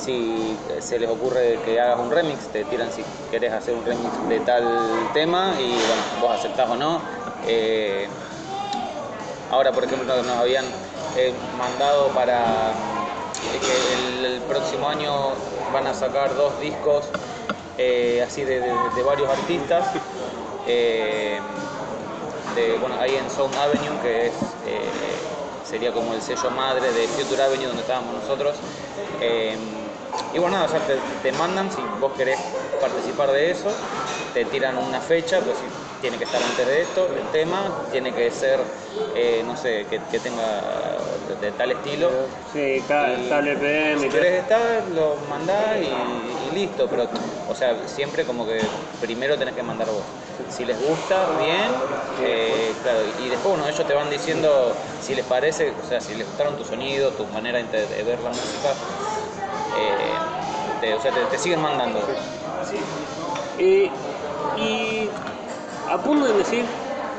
[0.05, 4.29] si se les ocurre que hagas un remix, te tiran si querés hacer un remix
[4.29, 7.01] de tal tema y bueno, vos aceptás o no.
[7.47, 8.09] Eh,
[9.51, 10.65] Ahora, por ejemplo, nos habían
[11.17, 15.13] eh, mandado para eh, que el, próximo año
[15.73, 17.05] van a sacar dos discos
[18.25, 18.61] así de,
[19.05, 19.87] varios artistas.
[22.81, 24.33] bueno, ahí en Sound Avenue, que es,
[25.65, 28.57] sería como el sello madre de Future Avenue, donde estábamos nosotros.
[30.31, 32.41] Y bueno, nada, o sea, te, te mandan, si vos querés
[32.79, 33.91] participar de eso,
[34.33, 38.15] te tiran una fecha, pues si tiene que estar antes de esto, el tema, tiene
[38.15, 38.75] que ser,
[39.11, 42.35] eh, no sé, que, que tenga de, de tal estilo.
[42.53, 47.09] Sí, ca- Y cable PM Si querés estar, lo mandás y, y listo, pero,
[47.45, 50.15] o sea, siempre como que primero tenés que mandar vos.
[50.47, 51.85] Si les gusta, bien,
[52.17, 56.15] eh, claro, y después, bueno, ellos te van diciendo si les parece, o sea, si
[56.15, 58.81] les gustaron tu sonido, tu manera de, de ver la música,
[59.77, 60.17] eh,
[60.81, 62.01] te- o sea, te, te siguen mandando.
[63.59, 63.91] Eh,
[64.57, 65.09] y
[65.91, 66.65] a punto de decir,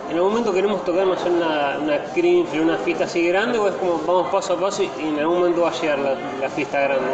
[0.10, 3.76] en algún momento queremos tocar sé, una, una Creamfield, una fiesta así grande, o es
[3.76, 6.80] como vamos paso a paso y en algún momento va a llegar la, la fiesta
[6.82, 7.12] grande.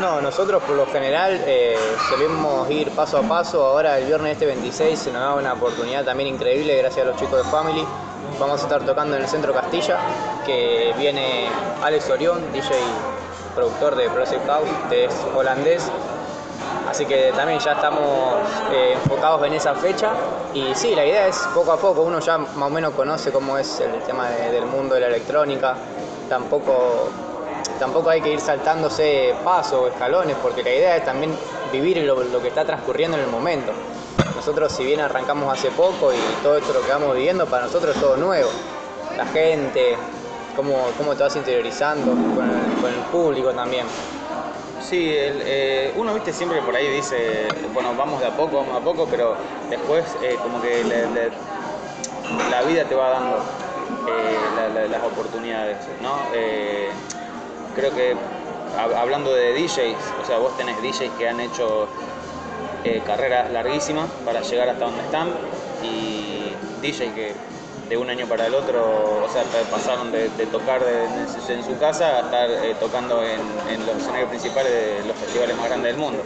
[0.00, 1.76] No, nosotros por lo general eh,
[2.08, 3.64] solemos ir paso a paso.
[3.64, 7.16] Ahora el viernes este 26 se nos da una oportunidad también increíble gracias a los
[7.18, 7.84] chicos de Family.
[8.38, 9.98] Vamos a estar tocando en el Centro Castilla,
[10.46, 11.48] que viene
[11.82, 12.68] Alex Orión, DJ
[13.58, 15.82] productor de Progressive House, que es holandés.
[16.88, 18.38] Así que también ya estamos
[18.72, 20.10] eh, enfocados en esa fecha.
[20.54, 23.58] Y sí, la idea es poco a poco, uno ya más o menos conoce cómo
[23.58, 25.74] es el tema de- del mundo de la electrónica.
[26.28, 27.08] Tampoco,
[27.80, 31.36] tampoco hay que ir saltándose pasos o escalones, porque la idea es también
[31.72, 33.72] vivir lo, lo que está transcurriendo en el momento.
[34.36, 37.96] Nosotros si bien arrancamos hace poco y todo esto lo que vamos viviendo, para nosotros
[37.96, 38.50] es todo nuevo.
[39.16, 39.96] La gente,
[40.58, 42.16] cómo, cómo te vas interiorizando
[42.80, 43.86] con el, público también.
[44.80, 48.80] Sí, eh, uno viste siempre por ahí dice, bueno, vamos de a poco, vamos de
[48.80, 49.36] a poco, pero
[49.70, 50.84] después eh, como que
[52.50, 53.40] la vida te va dando
[54.08, 56.26] eh, la- la- las oportunidades, ¿no?
[57.74, 58.16] Creo que
[58.76, 61.88] hab- hablando de DJs, o sea, vos tenés DJs que han hecho
[63.06, 65.28] carreras larguísimas para llegar hasta donde están
[65.84, 67.57] y DJs que
[67.88, 71.28] de un año para el otro, o sea, pa- pasaron de, de tocar de- en,
[71.28, 75.16] su, en su casa a estar eh, tocando en, en los escenarios principales de los
[75.16, 76.22] festivales más grandes del mundo.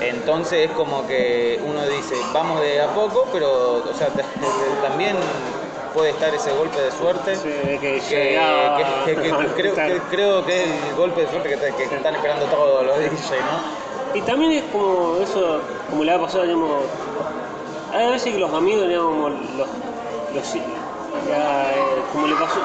[0.00, 4.08] Entonces es como que uno dice, vamos de a poco, pero o sea,
[4.82, 5.16] también
[5.94, 8.00] puede estar ese golpe de suerte Sí, que que,
[8.32, 12.14] llegaba- que- que- que creo, que, creo que es el golpe de suerte que, están
[12.14, 13.86] esperando todos los DJs, ¿no?
[14.18, 16.84] Y también es como eso, como le ha pasado, digamos,
[17.92, 19.68] hay veces que los amigos, digamos, los,
[20.36, 20.54] los-
[21.28, 22.60] ya, eh, como pasó,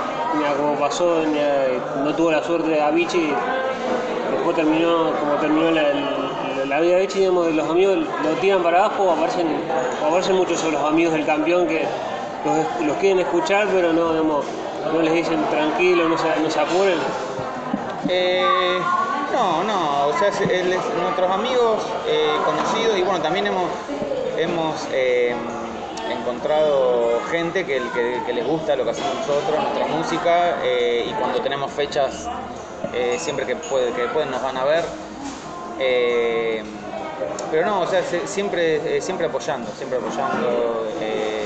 [0.57, 1.67] como pasó, mira,
[2.03, 3.34] no tuvo la suerte de Avicii,
[4.31, 8.86] después terminó, como terminó la, la- vida de Avicii, digamos, los amigos lo tiran para
[8.86, 9.47] abajo, aparecen,
[10.05, 11.86] aparecen muchos sobre los amigos del campeón que
[12.45, 14.13] los, quieren escuchar, pero no,
[14.93, 16.97] no les dicen tranquilo, no se, no se apuren.
[18.07, 18.81] Eh,
[19.34, 20.41] no, no, o sea, es-
[21.01, 23.69] nuestros amigos eh, conocidos y bueno, también hemos,
[24.38, 25.36] hemos eh,
[26.21, 27.79] encontrado gente que,
[28.34, 32.31] les gusta lo que hacemos nosotros, nuestra música eh, y cuando tenemos fechas,
[32.91, 34.86] eh, siempre que, puede, que pueden nos van a ver.
[35.77, 36.63] Eh,
[37.49, 40.97] pero no, o sea, se- siempre, siempre apoyando, siempre apoyando,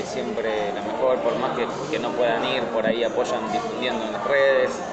[0.04, 4.14] siempre la mejor, por más que, que no puedan ir, por ahí apoyan difundiendo en
[4.14, 4.86] las redes.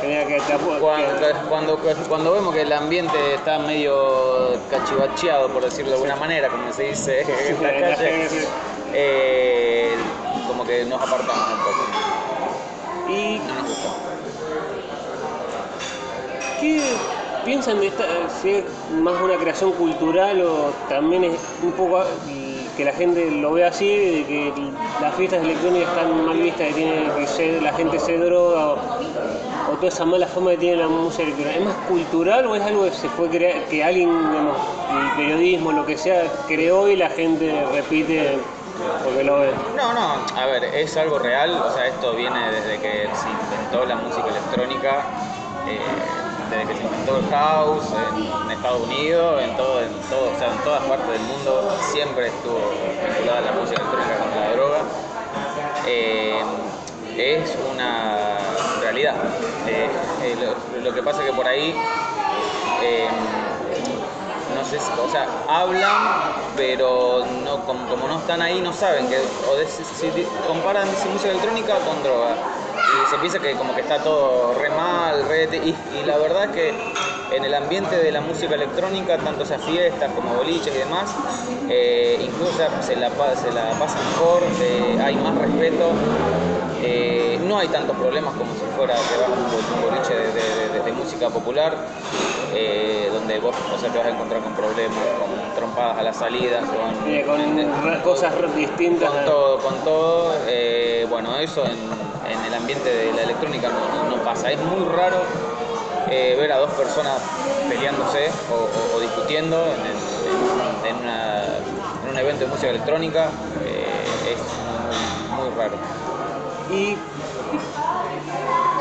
[0.00, 1.78] tenía que te apu- Cuando, que- cuando,
[2.08, 6.84] cuando vemos que el ambiente está medio cachivacheado, por decirlo de alguna manera, como se
[6.84, 8.38] dice en la en la calle, sí.
[8.94, 9.96] eh,
[10.46, 13.12] como que nos apartamos un poco.
[13.12, 13.88] Y No nos gusta.
[16.60, 16.82] ¿Qué
[17.44, 18.04] piensan de esta,
[18.42, 18.64] si es
[19.00, 23.64] más una creación cultural o también es un poco y que la gente lo ve
[23.64, 24.52] así, de que
[25.00, 28.76] las fiestas electrónicas están mal vistas, que, tiene, que la gente se droga o,
[29.70, 31.58] o toda esa mala fama que tiene la música electrónica?
[31.58, 35.84] ¿Es más cultural o es algo que se fue crea- que alguien, el periodismo, lo
[35.86, 38.38] que sea, creó y la gente repite
[39.04, 39.50] porque lo ve?
[39.76, 43.84] No, no, a ver, es algo real, o sea, esto viene desde que se inventó
[43.86, 45.02] la música electrónica,
[45.66, 45.80] eh,
[46.50, 50.38] desde que se inventó el house en, en Estados Unidos, en todo, en todo, o
[50.38, 52.58] sea, en todas partes del mundo siempre estuvo
[53.04, 54.78] vinculada la música electrónica con la droga.
[55.86, 56.40] Eh,
[57.18, 58.36] es una
[58.88, 59.14] realidad.
[59.66, 59.90] Eh,
[60.22, 60.36] eh,
[60.82, 61.74] lo, que pasa es que por ahí
[62.82, 63.08] eh,
[64.54, 65.98] no sé, o sea, hablan,
[66.56, 70.10] pero no, como, no están ahí, no saben que, o de- si,
[70.46, 72.34] comparan si música electrónica con droga.
[72.90, 76.50] Y se piensa que como que está todo re mal, re y, la verdad es
[76.52, 76.74] que
[77.36, 81.14] en el ambiente de la música electrónica, tanto esas fiestas como boliches y demás,
[82.24, 84.42] incluso se la, se la pasan mejor,
[85.04, 85.92] hay más respeto,
[86.80, 90.14] eh, no hay tantos problemas como si fuera que vas a un bol- un boliche
[90.14, 91.76] de, de- de- de música popular,
[92.52, 96.12] eh, donde vos o sea, te vas a encontrar con problemas, con trompadas a la
[96.12, 99.10] salida, con, Eh, con cosas distintas.
[99.10, 100.34] con todo, con todo.
[100.46, 101.78] eh, bueno, eso en,
[102.30, 104.50] en el ambiente de la electrónica no, no pasa.
[104.52, 105.26] Es muy raro
[106.08, 107.20] ver a dos personas
[107.68, 111.56] peleándose o, o- o discutiendo en, el- en- en una-
[112.02, 113.30] en un evento de música electrónica.
[114.24, 115.76] es muy, muy raro.
[116.70, 116.96] ¿Y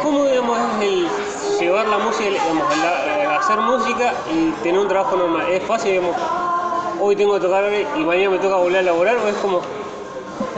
[0.04, 1.08] cómo digamos, es el
[1.60, 5.50] llevar la música, digamos, eh, hacer música y tener un trabajo normal?
[5.50, 6.16] ¿Es fácil, digamos,
[7.00, 9.62] hoy tengo que tocar y mañana me toca volver a laborar o es como,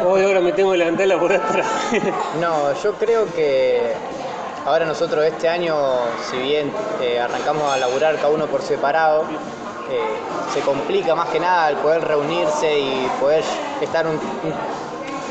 [0.06, 1.64] hoy ahora me tengo que levantar a laborar para...
[2.42, 3.94] No, yo creo que
[4.66, 5.76] ahora nosotros este año,
[6.30, 9.24] si bien eh, arrancamos a laburar cada uno por separado,
[9.92, 10.00] eh,
[10.54, 13.44] se complica más que nada el poder reunirse y poder
[13.82, 14.20] estar un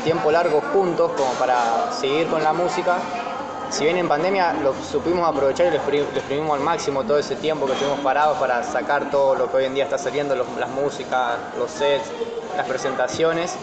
[0.03, 2.97] tiempo largo juntos como para seguir con la música.
[3.69, 7.19] Si bien en pandemia lo supimos aprovechar y lo exprim- lo exprimimos al máximo todo
[7.19, 10.35] ese tiempo que estuvimos parados para sacar todo lo que hoy en día está saliendo,
[10.35, 12.05] las músicas, los sets,
[12.57, 13.55] las presentaciones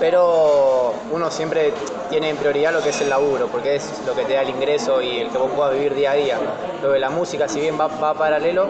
[0.00, 1.72] pero uno siempre
[2.10, 4.50] tiene en prioridad lo que es el laburo, porque es lo que te da el
[4.50, 6.38] ingreso y el que vos puedas vivir día a día.
[6.82, 8.66] Lo de la música, si bien va, va paralelo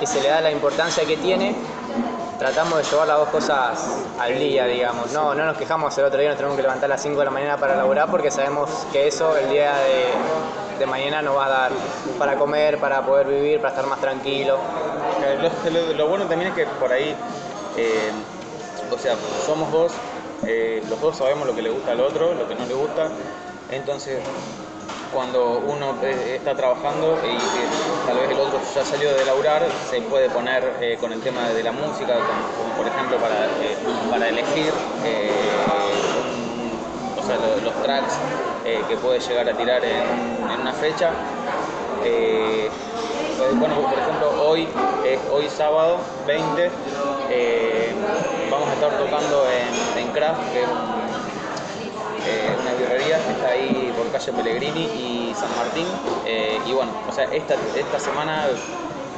[0.00, 1.54] y se le da la importancia que tiene,
[2.42, 5.12] tratamos de llevar las dos cosas al día, digamos.
[5.12, 7.24] No, no nos quejamos el otro día, nos tenemos que levantar a las 5 de
[7.24, 9.72] la mañana para laburar, porque sabemos que eso el día
[10.80, 11.72] de, mañana nos va a dar
[12.18, 14.58] para comer, para poder vivir, para estar más tranquilo.
[15.24, 17.14] Eh, lo bueno también es que por ahí,
[17.76, 18.10] eh,
[18.90, 19.14] o sea,
[19.46, 19.92] somos dos,
[20.44, 23.08] eh, los dos sabemos lo que le gusta al otro, lo que no le gusta,
[23.70, 24.18] entonces
[25.12, 27.66] cuando uno eh, está trabajando y que
[28.06, 31.48] tal vez el otro ya salió de laburar, se puede poner eh, con el tema
[31.50, 33.76] de la música, como, por ejemplo para, eh,
[34.10, 34.72] para elegir
[35.04, 35.50] eh,
[37.18, 38.18] o sea, lo- los tracks
[38.64, 41.10] eh, que puede llegar a tirar en, una fecha.
[42.04, 42.68] Eh,
[43.58, 44.66] bueno, por ejemplo, hoy,
[45.32, 46.70] hoy sábado 20,
[47.30, 47.92] eh,
[48.50, 50.92] vamos a estar tocando en, Craft, que es un-
[52.28, 53.81] eh, una birrería que está ahí
[54.12, 54.84] calle Pellegrini
[55.30, 55.88] y San Martín.
[56.24, 58.48] Eh, y bueno, o sea, esta, esta semana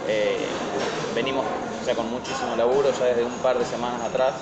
[0.06, 0.54] eh,
[1.14, 1.44] venimos
[1.80, 4.34] o sea, con muchísimo laburo ya desde un par de semanas atrás.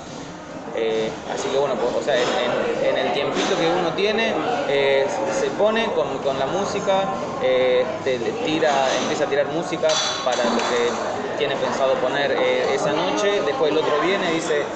[0.74, 4.34] Eh, así que bueno, o sea, en, el tiempito que uno tiene,
[4.68, 7.08] eh, se pone con, con la música,
[7.40, 9.88] te- tira, empieza a tirar música
[10.24, 10.92] para lo que
[11.36, 14.66] tiene pensado poner esa noche, después el otro viene y dice,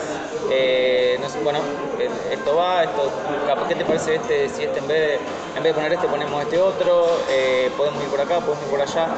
[0.50, 1.60] eh, no sé, bueno,
[2.30, 3.10] esto va, esto,
[3.46, 4.48] capaz, ¿qué te parece este?
[4.48, 5.14] Si este en vez de,
[5.56, 8.70] en vez de poner este ponemos este otro, eh, podemos ir por acá, podemos ir
[8.70, 9.08] por allá.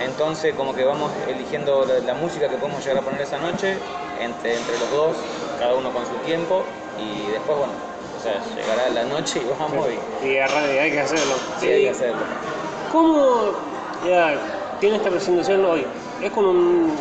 [0.00, 3.76] Entonces como que vamos eligiendo la, la música que podemos llegar a poner esa noche
[4.20, 5.16] entre, entre los dos,
[5.58, 6.64] cada uno con su tiempo
[6.98, 7.72] y después bueno,
[8.18, 9.86] o sea, llegará la noche y vamos
[10.22, 11.34] y y hay que hacerlo.
[11.60, 12.18] sí, hay que hacerlo.
[12.92, 13.52] ¿Cómo
[14.06, 14.34] ya,
[14.80, 15.86] tiene esta presentación hoy?
[16.22, 16.96] Es con un,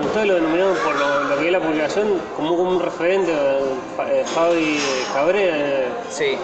[0.00, 3.74] ustedes lo denominaron por lo, lo que es la publicación, como, como un referente, eh,
[3.96, 4.78] Fa- eh, Fabi
[5.14, 5.54] Cabrera.
[5.56, 6.36] eh, Sí,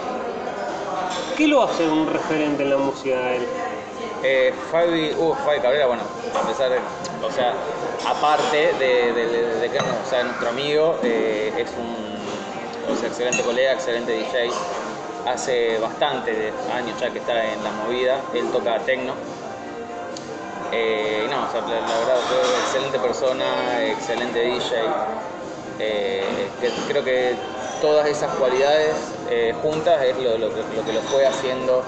[1.37, 3.47] ¿Qué lo hace un referente en la música a él?
[4.23, 6.01] Eh, Fabi, uh, Fabi Cabrera, bueno,
[6.35, 6.77] a pesar de,
[7.23, 7.53] o sea,
[8.07, 13.09] aparte de, de- de- de que o sea, nuestro amigo, eh, es un o sea,
[13.09, 14.49] excelente colega, excelente DJ,
[15.27, 19.13] hace bastante años ya que está en la movida, él toca tecno.
[20.71, 22.19] Eh, no, o sea, la, verdad,
[22.59, 24.75] excelente persona, excelente DJ.
[25.79, 27.35] Eh, que creo que
[27.81, 30.53] todas esas cualidades eh, juntas es lo,
[30.85, 31.83] que, lo fue haciendo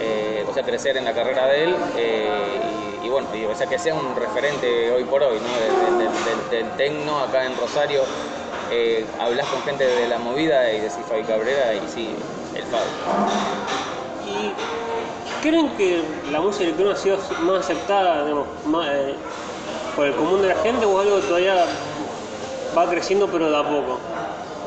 [0.00, 1.76] eh, o sea, crecer en la carrera de él
[3.02, 5.56] y, bueno, y, o sea, que sea un referente hoy por hoy, ¿no?
[5.58, 8.06] Del, del- del- tecno acá en Rosario.
[9.18, 12.14] Hablas con gente de la movida y decís Fabi Cabrera y sí,
[12.54, 12.90] el Fabi.
[15.40, 19.14] ¿Y creen que la música electrónica ha sido más aceptada digamos, más, eh,
[19.96, 21.64] por el común de la gente o algo que todavía
[22.76, 23.98] va creciendo pero de a poco?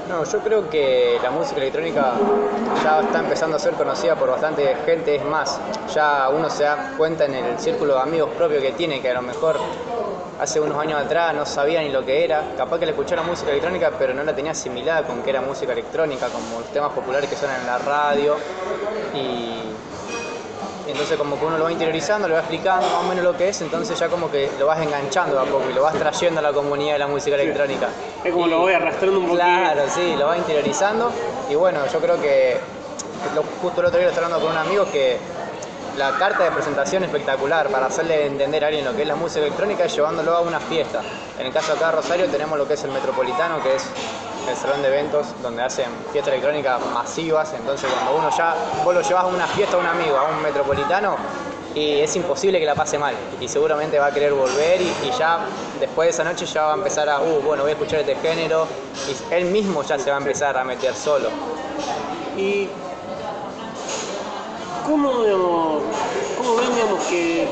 [0.10, 2.14] No, yo creo que la música electrónica
[2.84, 5.60] ya está empezando a ser conocida por bastante gente, es más,
[5.94, 9.14] ya uno se da cuenta en el círculo de amigos propio que tiene, que a
[9.14, 9.60] lo mejor
[10.42, 13.52] hace unos años atrás no sabía ni lo que era, capaz que le escuchara música
[13.52, 17.30] electrónica pero no la tenía asimilada con que era música electrónica, como los temas populares
[17.30, 18.36] que suenan en la radio
[19.14, 19.73] y
[20.88, 23.50] entonces como que uno lo va interiorizando, le va explicando más o menos lo que
[23.50, 26.44] es, entonces ya como que lo vas enganchando a poco y lo vas trayendo a
[26.44, 27.88] la comunidad de la música electrónica.
[28.24, 29.44] Es como Y- lo voy arrastrando un poquito.
[29.44, 31.12] Claro, sí, lo va interiorizando.
[31.50, 32.58] Y bueno, yo creo que
[33.36, 35.18] lo- justo el otro día lo estaba hablando con un amigo que
[35.98, 39.42] la carta de presentación espectacular para hacerle entender a alguien lo que es la música
[39.46, 41.02] electrónica es llevándolo a una fiesta.
[41.40, 43.86] En el caso acá de Rosario tenemos lo que es el Metropolitano, que es
[44.50, 47.54] el salón de eventos donde hacen fiestas electrónicas masivas.
[47.54, 50.42] Entonces cuando uno ya, vos lo llevas a una fiesta a un amigo, a un
[50.42, 51.16] Metropolitano,
[51.76, 53.16] y es imposible que la pase mal.
[53.40, 55.40] Y seguramente va a querer volver y, ya
[55.80, 58.16] después de esa noche ya va a empezar a, uh, bueno, voy a escuchar este
[58.16, 58.68] género.
[59.08, 61.30] Y él mismo ya se va a empezar a meter solo.
[62.38, 62.68] ¿Y
[64.86, 65.84] cómo, digamos,
[66.38, 67.48] cómo ven digamos, que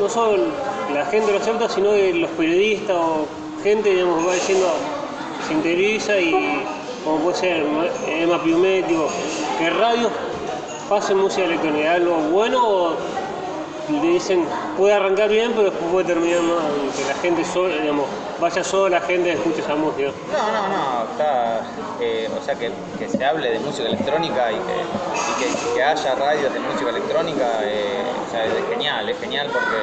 [0.00, 0.44] no solo
[0.92, 3.26] la gente lo acepta, sino que los periodistas o
[3.62, 4.66] gente digamos, va diciendo,
[5.46, 6.64] se interioriza y
[7.04, 7.66] como puede ser
[8.08, 9.08] Emma Piumet, digo,
[9.58, 10.10] que radios
[10.88, 12.96] pasen música electrónica, ¿es algo bueno o
[13.90, 14.46] le dicen
[14.78, 18.06] puede arrancar bien pero después puede terminar mal, que la gente sola, digamos,
[18.40, 20.10] vaya sola la gente escuche esa música?
[20.32, 21.60] No, no, no, está,
[22.00, 26.54] eh, o sea, que, que se hable de música electrónica y que, que, haya radios
[26.54, 29.76] de música electrónica, eh, o sea, es genial, es genial porque,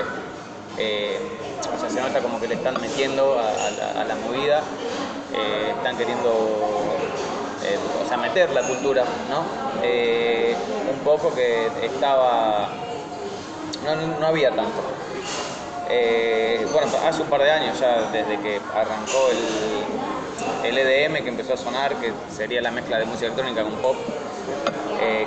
[0.80, 1.20] eh,
[1.76, 4.64] o sea, se nota como que le están metiendo a la movida,
[5.34, 6.30] eh, están queriendo,
[7.64, 9.44] eh, o sea, meter la cultura, ¿no?
[9.82, 10.56] Eh,
[10.92, 12.70] un poco que estaba,
[13.86, 14.82] no, no, había tanto.
[16.72, 21.54] Bueno, hace un par de años ya, desde que arrancó el, el EDM que empezó
[21.54, 23.96] a sonar, que sería la mezcla de música electrónica con pop,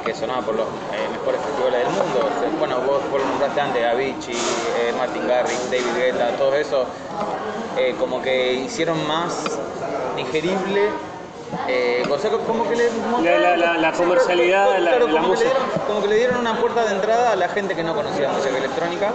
[0.05, 0.67] que sonaba por los
[1.13, 2.31] mejores festivales del mundo.
[2.59, 4.37] Bueno, vos, vos lo nombraste antes, Avicii,
[4.97, 6.87] Martin Garrix, David Guetta, todo eso,
[7.77, 9.59] eh, como que hicieron más
[10.17, 10.91] digerible.
[11.69, 12.89] Eh, o sea, como que le
[13.23, 15.51] La- la- la- la comercialidad Claro, la como que le música.
[15.51, 18.29] dieron- como que le dieron una puerta de entrada a la gente que no conocía
[18.31, 19.13] música electrónica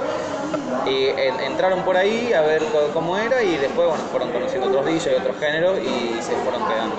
[0.86, 1.08] y
[1.44, 5.16] entraron por ahí a ver cómo era y después bueno, fueron conociendo otros DJs y
[5.16, 6.96] otros géneros y se fueron quedando.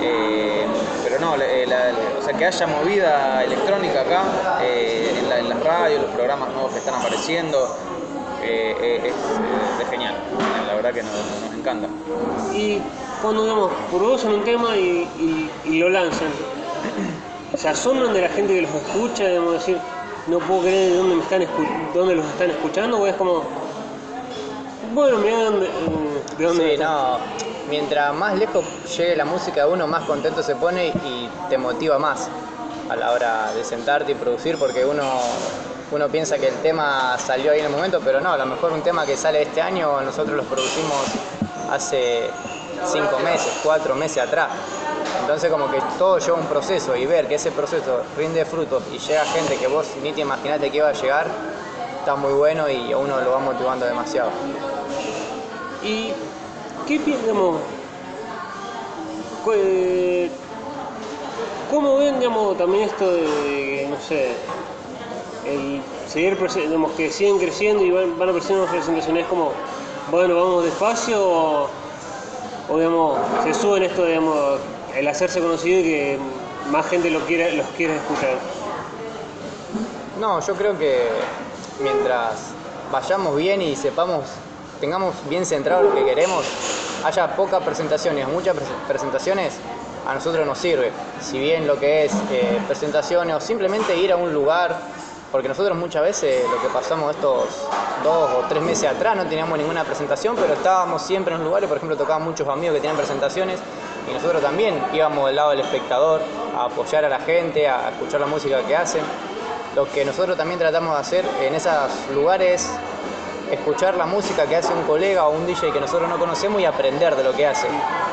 [0.00, 0.66] Eh,
[1.04, 5.38] pero no, la- eh, la- o sea, que haya movida electrónica acá, eh, en, la-
[5.38, 7.76] en las radios, los programas nuevos que están apareciendo,
[8.42, 10.14] eh, eh, es, eh, genial.
[10.66, 11.88] La verdad que nos, nos encanta.
[12.54, 12.78] Y
[13.20, 16.28] cuando digamos, producen un tema y, y- y lo lanzan,
[17.56, 19.78] se asombran de la gente que los escucha, digamos, decir,
[20.26, 23.44] no puedo creer de dónde, me están escu- dónde los están escuchando, o es como,
[24.94, 25.66] bueno, mira de dónde,
[26.36, 26.86] de dónde Sí, están.
[26.88, 27.18] no.
[27.68, 28.64] Mientras más lejos
[28.96, 32.28] llegue la música, uno más contento se pone y te motiva más
[32.88, 35.20] a la hora de sentarte y producir, porque uno,
[35.92, 38.72] uno piensa que el tema salió ahí en el momento, pero no, a lo mejor
[38.72, 41.02] un tema que sale este año nosotros los producimos
[41.70, 42.30] hace
[42.86, 44.48] cinco meses, cuatro meses atrás.
[45.20, 48.98] Entonces como que todo lleva un proceso y ver que ese proceso rinde frutos y
[48.98, 51.26] llega gente que vos ni te imaginaste que iba a llegar,
[51.98, 54.30] está muy bueno y a uno lo va motivando demasiado.
[55.84, 56.12] ¿Y
[56.88, 57.60] qué piensamos?
[61.70, 64.36] ¿Cómo ven, digamos, también esto de, no sé,
[65.46, 69.24] el seguir, digamos, que siguen creciendo y van, van apareciendo más presentaciones?
[69.24, 69.52] Es como,
[70.10, 71.68] bueno, vamos despacio o,
[72.68, 74.60] o, digamos, se suben esto, digamos,
[74.96, 76.18] el hacerse conocido y que
[76.70, 78.36] más gente lo quiere, los quiere escuchar?
[80.20, 81.08] No, yo creo que
[81.82, 82.52] mientras
[82.90, 84.26] vayamos bien y sepamos,
[84.80, 86.44] tengamos bien centrado lo que queremos,
[87.04, 89.54] haya pocas presentaciones muchas pres- presentaciones,
[90.06, 90.92] a nosotros nos sirve.
[91.20, 94.82] Si bien lo que es eh, presentaciones o simplemente ir a un lugar,
[95.32, 97.46] porque nosotros muchas veces lo que pasamos estos
[98.04, 101.68] dos o tres meses atrás no teníamos ninguna presentación, pero estábamos siempre en los lugares,
[101.68, 103.58] por ejemplo, tocaban muchos amigos que tenían presentaciones
[104.08, 106.20] y nosotros también íbamos del lado del espectador
[106.56, 109.02] a apoyar a la gente, a escuchar la música que hacen.
[109.74, 111.72] Lo que nosotros también tratamos de hacer en esos
[112.12, 112.68] lugares
[113.50, 116.64] escuchar la música que hace un colega o un DJ que nosotros no conocemos y
[116.64, 117.68] aprender de lo que hace,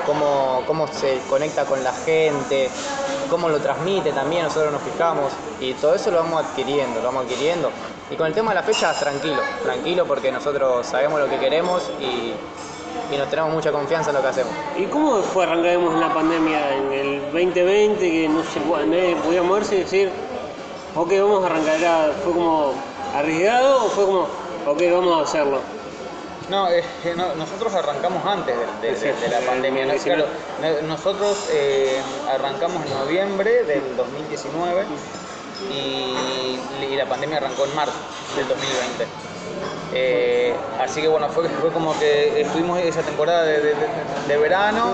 [0.05, 2.70] cómo, cómo se conecta con la gente,
[3.30, 7.25] cómo lo transmite también, nosotros nos fijamos y todo eso lo vamos adquiriendo, lo vamos
[7.25, 7.71] adquiriendo.
[8.09, 11.89] Y con el tema de la fecha, tranquilo, tranquilo porque nosotros sabemos lo que queremos
[11.99, 12.34] y,
[13.13, 14.51] y nos tenemos mucha confianza en lo que hacemos.
[14.77, 19.43] ¿Y cómo fue arrancamos en la pandemia en el 2020 que no se nadie podía
[19.43, 20.11] moverse y decir,
[20.95, 22.13] ok, vamos a arrancar?
[22.23, 22.73] ¿Fue como
[23.15, 24.21] arriesgado o fue como,
[24.65, 25.78] ok, vamos a hacerlo?
[26.50, 26.68] No,
[27.04, 29.86] que no- nosotros arrancamos antes de, de- de- de la pandemia.
[30.84, 34.86] nosotros eh, arrancamos en noviembre del 2019
[35.72, 37.97] y, y la pandemia arrancó en marzo
[38.36, 39.06] del 2020.
[39.93, 43.60] Eh, así que bueno, fue, fue como que estuvimos esa temporada de,
[44.38, 44.93] verano,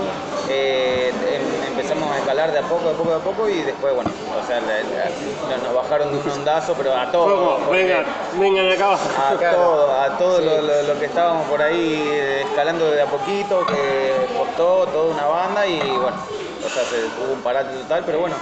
[0.50, 3.62] eh, em- empezamos a escalar de a poco, de a poco, de a poco y
[3.62, 4.12] después, bueno,
[4.42, 7.70] o sea, la- la- nos- bajaron de un ondazo, pero a todos.
[7.70, 9.10] vengan, vengan acá abajo.
[9.18, 9.58] a Claro.
[9.58, 10.46] todo, a todo Sí.
[10.46, 15.14] lo, lo- lo que estábamos por ahí eh, escalando de a poquito, que costó toda
[15.14, 16.18] una banda y bueno,
[16.66, 18.36] o sea, se, hubo un parate total, pero bueno,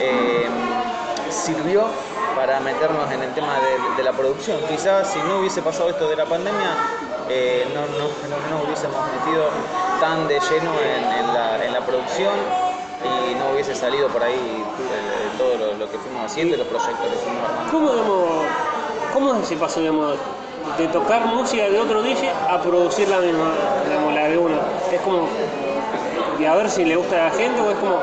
[0.00, 0.48] eh,
[1.30, 1.86] sirvió
[2.36, 4.58] para meternos en el tema de, de la producción.
[4.68, 6.70] Quizás si no hubiese pasado esto de la pandemia,
[7.28, 8.08] eh, no, no,
[8.50, 9.44] no hubiésemos metido
[10.00, 12.34] tan de lleno en, en la, en la producción
[13.52, 17.16] hubiese salido por ahí eh, todo lo, lo que fuimos haciendo y los proyectos que
[17.16, 17.70] fuimos armando.
[17.72, 18.46] ¿Cómo, digamos,
[19.12, 20.16] ¿Cómo es ese paso, digamos,
[20.78, 23.52] de tocar música de otro DJ a producir la misma,
[23.86, 24.56] digamos, la de uno?
[24.92, 25.28] Es como,
[26.38, 28.00] de a ver si le gusta a la gente o es como,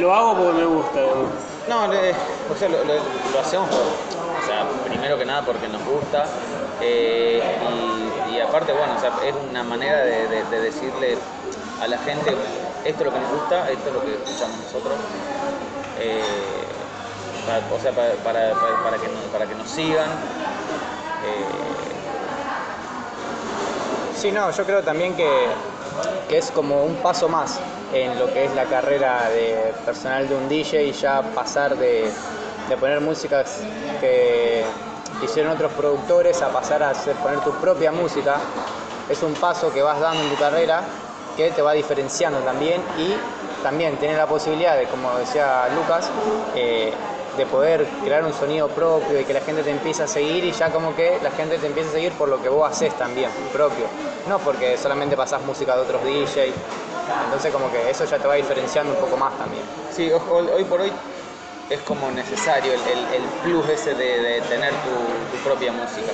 [0.00, 1.28] lo hago porque me gusta, digamos.
[1.68, 2.94] No, le- o sea, lo, lo-
[3.32, 3.78] lo hacemos, por-
[4.42, 6.26] o sea, primero que nada porque nos gusta
[6.82, 7.40] eh,
[8.30, 11.16] y, y aparte, bueno, o sea, es una manera de, de- de decirle
[11.80, 12.36] a la gente
[12.84, 14.98] esto es lo que nos gusta, esto es lo que escuchamos nosotros,
[15.98, 16.64] eh,
[17.70, 20.10] o sea, para, para- para- que, para que nos sigan.
[21.24, 21.48] eh,
[24.16, 25.50] Sí, no, yo creo también que,
[26.28, 27.58] que es como un paso más
[27.92, 32.10] en lo que es la carrera de personal de un DJ y ya pasar de,
[32.68, 33.60] de poner músicas
[34.00, 34.64] que
[35.20, 38.38] hicieron otros productores a pasar a hacer, poner tu propia música.
[39.10, 40.82] Es un paso que vas dando en tu carrera
[41.36, 43.14] que te va diferenciando también y
[43.62, 46.10] también tienes la posibilidad de, como decía Lucas,
[46.54, 46.92] eh,
[47.36, 50.52] de poder crear un sonido propio y que la gente te empiece a seguir y
[50.52, 53.30] ya como que la gente te empieza a seguir por lo que vos haces también,
[53.52, 53.86] propio.
[54.28, 56.52] No porque solamente pasás música de otros DJ.
[57.24, 59.64] Entonces como que eso ya te va diferenciando un poco más también.
[59.90, 60.92] Sí, hoy por hoy
[61.70, 64.90] es como necesario el, el- el plus ese de, de tener tu,
[65.36, 66.12] tu propia música.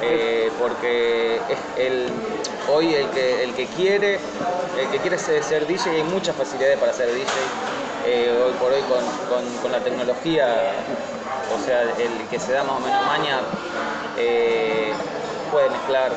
[0.00, 1.40] Eh, porque
[2.72, 4.20] hoy el que, el que quiere
[4.78, 7.26] el que quiere ser, DJ hay muchas facilidades para ser DJ.
[8.06, 8.80] Eh, hoy por hoy
[9.62, 10.46] con, la tecnología,
[11.54, 13.40] o sea, el que se da más o menos maña
[14.16, 14.92] eh,
[15.50, 16.12] puede mezclar,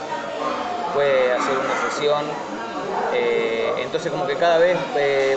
[0.94, 2.26] puede hacer una sesión.
[3.82, 4.78] entonces como que cada vez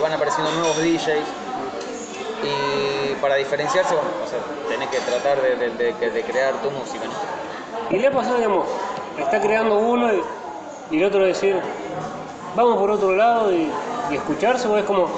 [0.00, 1.26] van apareciendo nuevos DJs
[2.44, 4.10] y para diferenciarse, bueno,
[4.68, 7.06] tenés que tratar de, crear tu música.
[7.90, 8.66] Y le ha pasado, digamos,
[9.18, 11.60] está creando uno y, el otro decir,
[12.56, 13.70] vamos por otro lado y,
[14.12, 15.08] escucharse, o es como,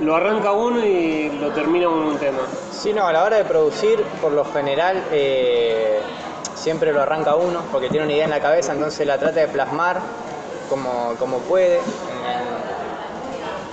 [0.00, 2.38] lo arranca uno y lo termina con un tema.
[2.70, 6.00] Sí, no, a la hora de producir, por lo general, eh,
[6.54, 9.48] siempre lo arranca uno, porque tiene una idea en la cabeza, entonces la trata de
[9.48, 10.00] plasmar
[10.68, 12.66] como, como puede en,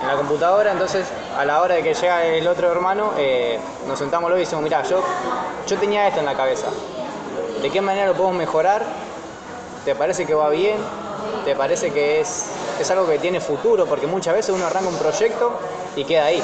[0.06, 4.28] la computadora, entonces a la hora de que llega el otro hermano, eh, nos sentamos
[4.28, 5.02] luego y decimos, mira, yo,
[5.66, 6.66] yo tenía esto en la cabeza,
[7.64, 8.82] ¿de qué manera lo podemos mejorar?
[9.86, 10.76] ¿Te parece que va bien?
[11.46, 13.86] ¿Te parece que es, es algo que tiene futuro?
[13.86, 15.58] Porque muchas veces uno arranca un proyecto
[15.96, 16.42] y queda ahí.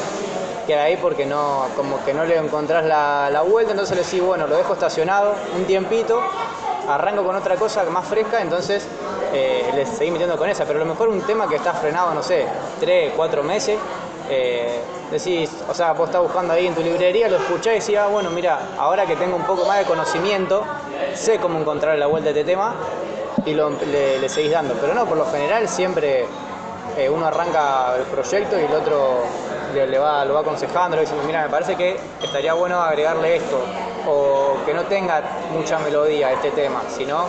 [0.66, 4.23] Queda ahí porque no, como que no le encontrás la, la vuelta, entonces le decís,
[4.23, 6.23] bueno, lo dejo estacionado un tiempito,
[6.89, 8.87] arranco con otra cosa más fresca, entonces
[9.35, 10.64] eh, le seguís metiendo con esa.
[10.64, 12.47] Pero a lo mejor un tema que está frenado, no sé,
[12.81, 13.79] tres, cuatro meses,
[14.31, 17.97] eh, decís, o sea, vos estás buscando ahí en tu librería, lo escuchás y decís,
[17.99, 20.64] ah, bueno, mira, ahora que tengo un poco más de conocimiento,
[21.14, 22.74] sé cómo encontrar la vuelta a este tema
[23.45, 24.74] y lo- le, seguís dando.
[24.74, 26.26] Pero no, por lo general siempre
[26.97, 29.24] eh, uno arranca el proyecto y el otro
[29.74, 33.59] le, va, lo va aconsejando, le dice, mira, me parece que estaría bueno agregarle esto,
[34.09, 35.22] o que no tenga
[35.53, 37.24] mucha melodía este tema, sino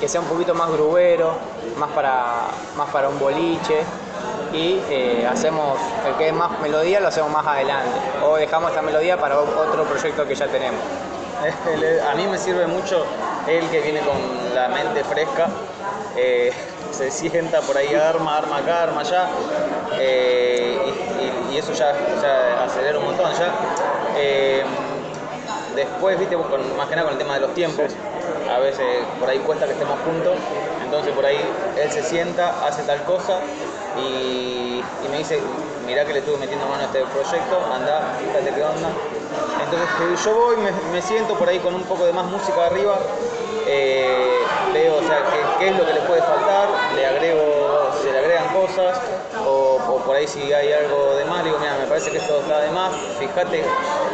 [0.00, 1.32] que sea un poquito más grubero,
[1.78, 3.82] más para, más para un boliche
[4.56, 8.80] y eh, hacemos el que es más melodía lo hacemos más adelante o dejamos esta
[8.80, 10.80] melodía para otro proyecto que ya tenemos.
[12.10, 13.04] A mí me sirve mucho
[13.46, 14.16] el que viene con
[14.54, 15.48] la mente fresca.
[16.16, 16.52] eh,
[16.90, 19.26] se sienta por ahí, arma, arma acá, arma allá,
[19.98, 20.78] eh,
[21.52, 21.92] y, eso ya,
[22.64, 23.30] acelera un montón.
[23.34, 23.52] Ya,
[25.74, 27.92] después, viste, más que nada con el tema de los tiempos,
[28.50, 30.36] a veces por ahí cuesta que estemos juntos,
[30.82, 31.38] entonces por ahí
[31.76, 33.40] él se sienta, hace tal cosa
[33.98, 35.40] y, me dice,
[35.86, 38.90] mirá que le estuve metiendo mano a este proyecto, anda, fíjate qué onda.
[39.64, 42.66] Entonces que yo voy, me, me siento por ahí con un poco de más música
[42.66, 42.98] arriba,
[43.66, 44.42] eh,
[44.72, 45.24] veo o sea,
[45.58, 49.00] qué, es lo que le puede faltar, le agrego, se le agregan cosas,
[49.44, 52.60] o, por ahí si hay algo de más, digo, mira, me parece que esto está
[52.60, 53.64] de más, fíjate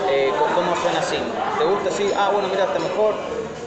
[0.08, 1.18] eh, cómo suena así.
[1.58, 2.10] ¿Te gusta así?
[2.16, 3.14] Ah, bueno, mira, está mejor,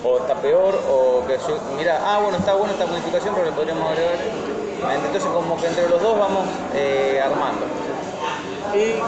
[0.04, 1.38] o está peor, o que
[1.78, 4.55] mira, ah, bueno, está buena esta modificación, pero le podríamos agregar.
[4.94, 7.66] Entonces como que entre los dos vamos eh, armando.
[8.74, 9.02] Eh,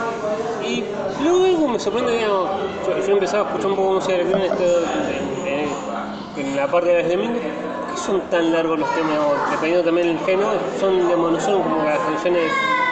[0.65, 0.84] y
[1.24, 2.49] luego me sorprende, digamos,
[2.88, 6.99] yo, yo empezaba a escuchar un poco música electrónica en, en- en la parte de
[7.01, 9.09] las de Mingo, ¿por qué son tan largos los temas?
[9.11, 10.49] digamos, dependiendo también del género,
[10.80, 12.43] son, digamos, no son como las canciones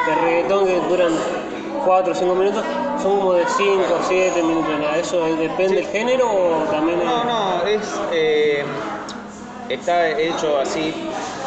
[0.08, 1.12] de reggaetón que duran
[1.86, 2.64] 4 o 5 minutos,
[3.02, 4.66] son como de 5 o 7 minutos.
[4.98, 7.82] ¿Eso es- depende del género o también es- No, no, es.
[8.12, 8.66] eh,
[9.70, 10.94] está hecho así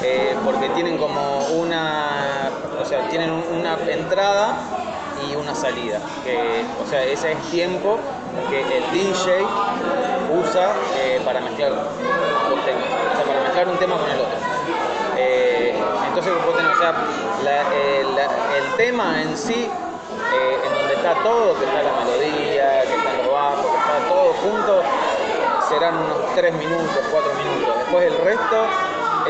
[0.03, 2.51] eh, porque tienen como una.
[2.81, 4.55] O sea, tienen un- una entrada
[5.29, 5.99] y una salida.
[6.25, 7.99] Que, o sea, ese es tiempo
[8.51, 9.43] que el DJ
[10.41, 12.85] usa eh, para mezclar los temas.
[13.13, 14.39] O sea, para mezclar un tema con el otro.
[15.17, 15.75] Eh,
[16.09, 16.33] entonces
[18.57, 19.69] el tema en sí,
[20.65, 24.33] en donde está todo, que está la melodía, que están los bajos, que está todo
[24.43, 24.83] junto,
[25.69, 27.75] serán unos 3 minutos, 4 minutos.
[27.79, 28.67] Después el resto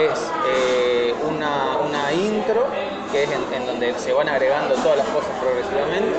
[0.07, 2.67] es eh, una, una intro,
[3.13, 6.19] que es en, en donde se van agregando todas las cosas progresivamente,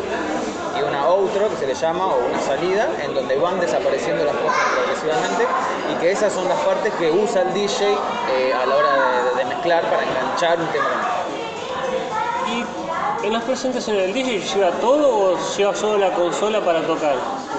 [0.78, 4.36] y una outro, que se le llama, o una salida, en donde van desapareciendo las
[4.36, 5.46] cosas progresivamente,
[5.92, 9.40] y que esas son las partes que usa el DJ eh, a la hora de,
[9.40, 10.90] de mezclar para enganchar un tema.
[12.48, 17.16] Y en las presentaciones, ¿el DJ lleva todo o lleva solo la consola para tocar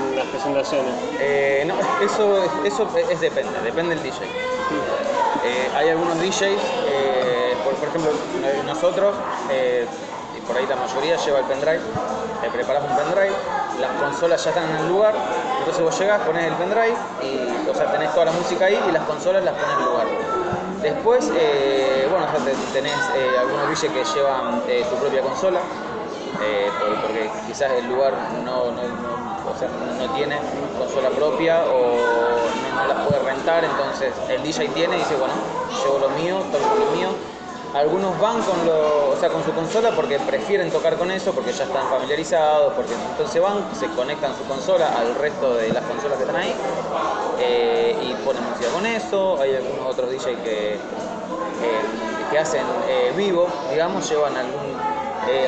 [0.09, 0.95] en las presentaciones?
[1.21, 4.25] Eh, no, eso, eso es depende, depende del DJ.
[5.43, 8.13] Eh, hay algunos DJs, eh, por, ejemplo,
[8.67, 9.15] nosotros,
[9.51, 9.87] eh,
[10.37, 11.81] y por ahí la mayoría lleva el pendrive,
[12.53, 13.33] preparas un pendrive,
[13.81, 15.15] las consolas ya están en el lugar,
[15.59, 18.93] entonces vos llegás, pones el pendrive y o sea, tenés toda la música ahí y
[18.93, 20.07] las consolas las pones en el lugar.
[20.83, 21.31] Después,
[22.11, 22.99] bueno, o sea, te- tenés
[23.39, 25.61] algunos DJs que llevan su propia consola,
[26.79, 28.13] por- porque quizás el lugar
[28.45, 28.71] no-
[29.47, 30.37] o sea, no tiene
[30.79, 31.97] consola propia o
[32.75, 35.35] no, no la puede rentar, entonces el DJ tiene y dice, bueno,
[35.83, 37.09] llevo lo mío, toco lo mío.
[37.75, 41.53] Algunos van con, lo, o sea, con su consola porque prefieren tocar con eso, porque
[41.53, 46.17] ya están familiarizados, porque entonces van, se conectan su consola al resto de las consolas
[46.19, 46.53] que están ahí
[47.39, 49.41] eh, y ponen música con eso.
[49.41, 50.79] Hay algunos otros DJ que, eh,
[52.33, 54.77] que hacen eh, vivo, digamos, llevan algún,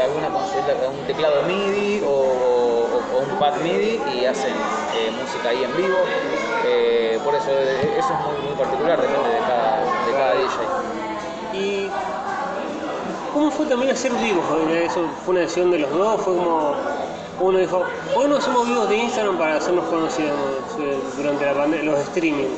[0.00, 2.61] alguna consola, un teclado MIDI o
[3.30, 5.98] un pad MIDI y hacen eh, música ahí en vivo.
[6.64, 10.58] Eh, por eso eh, eso es muy, muy particular, depende de cada, de cada DJ.
[11.54, 11.90] ¿Y
[13.32, 14.44] cómo fue también hacer vivos?
[14.72, 16.20] ¿Eso fue una decisión de los dos?
[16.22, 16.74] ¿Fue como
[17.40, 17.82] uno dijo,
[18.14, 20.36] hoy no hacemos vivos de Instagram para hacernos conocidos
[21.16, 22.48] durante la pandemia, los streaming?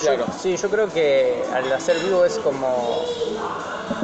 [0.00, 0.24] Claro.
[0.40, 3.04] Sí, yo creo que al hacer vivo es como,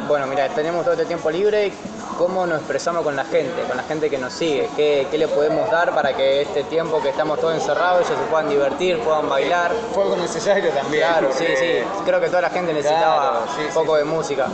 [0.06, 1.72] bueno, mira, tenemos todo este tiempo libre,
[2.18, 4.68] ¿cómo nos expresamos con la gente, con la gente que nos sigue?
[4.76, 8.30] ¿Qué, qué le podemos dar para que este tiempo que estamos todos encerrados ellos se
[8.30, 9.70] puedan divertir, puedan bailar?
[9.94, 11.04] Fue algo necesario también.
[11.06, 12.02] Claro, sí, porque- sí.
[12.04, 13.98] Creo que toda la gente necesitaba Claro, sí, un poco sí.
[13.98, 14.46] de música.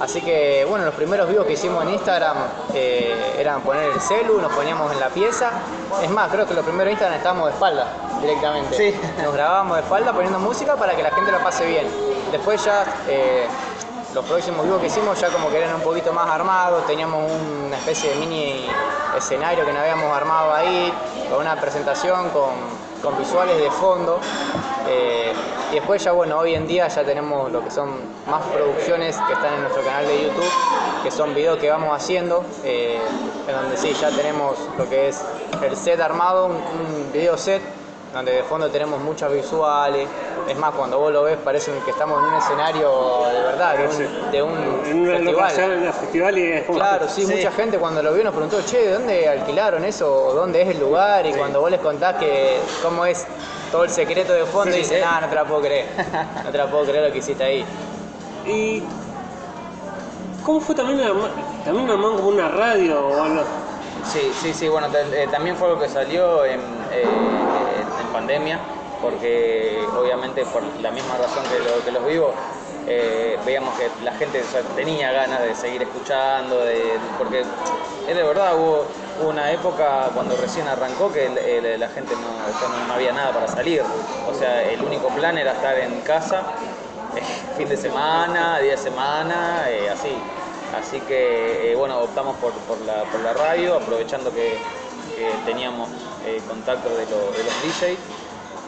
[0.00, 2.36] Así que, bueno, los primeros vivos que hicimos en Instagram
[2.74, 5.50] eh, eran poner el celu, nos poníamos en la pieza.
[6.02, 7.86] Es más, creo que los primeros Instagram estábamos de espalda
[8.22, 8.76] directamente.
[8.76, 8.98] Sí.
[9.22, 11.86] Nos grabábamos de espalda poniendo música para que la gente la pase bien.
[12.32, 13.46] Después ya, eh,
[14.14, 17.30] los próximos vivos que hicimos ya como que eran un poquito más armados, teníamos
[17.66, 18.66] una especie de mini
[19.16, 20.92] escenario que nos habíamos armado ahí,
[21.30, 22.50] con una presentación, con,
[23.02, 24.18] con visuales de fondo.
[24.88, 25.32] Eh,
[25.70, 27.90] y después ya, bueno, hoy en día ya tenemos lo que son
[28.28, 30.50] más producciones que están en nuestro canal de YouTube,
[31.04, 32.98] que son videos que vamos haciendo, eh,
[33.46, 35.22] en donde sí, ya tenemos lo que es
[35.62, 37.62] el set armado, un, un video set,
[38.12, 40.08] donde de fondo tenemos muchas visuales.
[40.50, 42.90] Es más, cuando vos lo ves parece que estamos en un escenario
[43.32, 46.38] de verdad, de un, de un En una festival.
[46.38, 46.78] y es como...
[46.78, 47.34] Claro, sí, Sí.
[47.36, 50.12] mucha gente cuando lo vio nos preguntó, che, ¿de dónde alquilaron eso?
[50.12, 51.24] ¿O ¿Dónde es el lugar?
[51.26, 53.26] Y cuando vos les contás que cómo es
[53.70, 55.04] todo el secreto de fondo, Sí, dicen, sí.
[55.06, 55.86] ah, no te la puedo creer.
[56.44, 57.64] No te la puedo creer lo que hiciste ahí.
[58.46, 58.82] ¿Y
[60.44, 61.30] cómo fue también armar,
[61.64, 63.42] también como una radio o algo?
[64.04, 66.58] Sí, sí, sí, bueno, eh, también fue algo que salió en,
[66.90, 67.04] eh,
[68.00, 68.58] en pandemia,
[69.00, 72.34] porque obviamente por la misma razón que, lo- que los vivos,
[72.86, 74.44] eh, veíamos que la gente
[74.74, 77.40] tenía ganas de seguir escuchando, de- porque
[78.08, 78.86] es de verdad, hubo,
[79.28, 81.28] una época cuando recién arrancó que
[81.78, 82.32] la gente no,
[82.86, 83.82] no- había nada para salir,
[84.26, 86.46] o sea, el único plan era estar en casa,
[87.56, 90.16] fin de semana, día de semana, eh, así.
[90.72, 94.58] Así que, eh, bueno, optamos por, por la, por la radio, aprovechando que,
[95.44, 95.90] teníamos
[96.46, 97.98] contacto de, lo- de los DJs.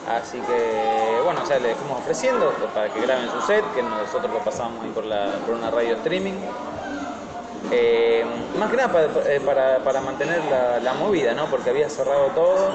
[0.09, 4.33] Así que, bueno, o sea, le fuimos ofreciendo para que graben su set, que nosotros
[4.33, 6.35] lo pasamos ahí por, la, por una radio streaming.
[7.71, 8.25] Eh,
[8.59, 10.43] más que nada para, eh, para- para mantener
[10.83, 11.47] la, movida, ¿no?
[11.47, 12.71] Porque había cerrado todo.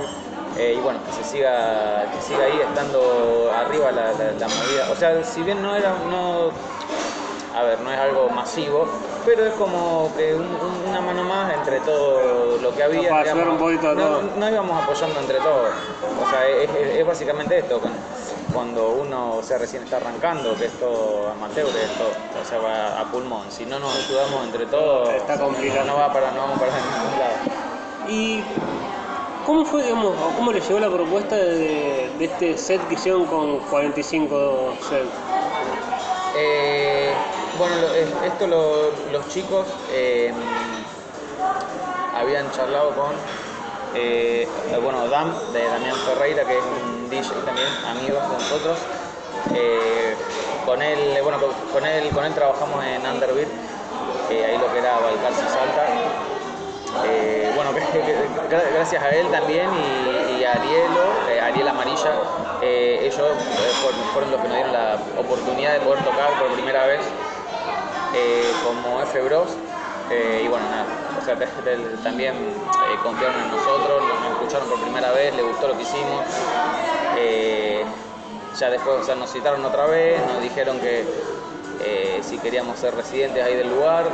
[0.59, 4.87] eh, y bueno, que se siga, que siga ahí estando arriba la- la movida.
[4.91, 6.49] O sea, si bien no era, no,
[7.59, 8.87] a ver, no es algo masivo,
[9.25, 13.09] pero es como que un- un- una mano más entre todo lo que había.
[13.09, 14.21] Para ayudar un poquito no, todo.
[14.35, 15.69] no íbamos apoyando entre todos.
[16.25, 17.81] O sea, es, es- es básicamente esto,
[18.53, 23.05] cuando uno o sea, recién está arrancando, que esto amateur, esto o sea, va a
[23.11, 23.51] pulmón.
[23.51, 25.85] Si no nos ayudamos entre todos, Está complicado.
[25.85, 27.33] no va para, no vamos para ningún lado.
[28.07, 28.43] ¿Y
[29.45, 33.25] cómo fue, digamos, o cómo le llegó la propuesta de, de este set que hicieron
[33.25, 35.09] con 45 cent?
[36.39, 37.13] Eh,
[37.57, 40.31] bueno, es- esto lo- los chicos eh,
[42.13, 43.15] habían charlado con,
[43.95, 48.79] eh, eh, bueno, Dam, de Damián Ferreira, que es un DJ también, amigo de nosotros.
[49.53, 50.15] Eh,
[50.65, 51.39] con él, eh, bueno,
[51.71, 53.47] con, él, con él trabajamos en Underbeat,
[54.31, 55.85] eh, ahí lo que era Balcarce Salta.
[57.05, 57.71] Eh, bueno,
[58.49, 62.11] gracias a él también y, y a Arielo, eh, Ariel Amarilla,
[62.61, 63.73] eh, ellos eh,
[64.13, 67.01] fueron los que nos dieron la oportunidad de poder tocar por primera vez
[68.17, 69.47] eh, como F Bros.
[70.09, 70.85] Eh, y bueno, nada,
[71.19, 71.37] o sea,
[72.03, 76.23] también eh, confiaron en nosotros, nos, escucharon por primera vez, les gustó lo que hicimos.
[78.59, 81.05] Ya después o sea, nos citaron otra vez, nos dijeron que
[82.23, 84.07] si queríamos ser residentes ahí del lugar,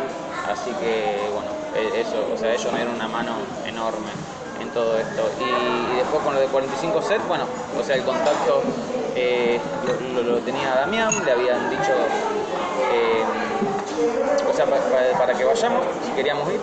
[0.52, 1.48] así que bueno,
[1.96, 4.12] eso, o sea, ellos nos dieron una mano enorme
[4.60, 5.30] en todo esto.
[5.40, 7.46] Y, después con lo de 45 set, bueno,
[7.80, 8.64] o sea, el contacto
[10.16, 11.94] lo, lo- tenía Damián, le habían dicho,
[14.50, 16.60] o sea, pa- pa- para que vayamos, si queríamos ir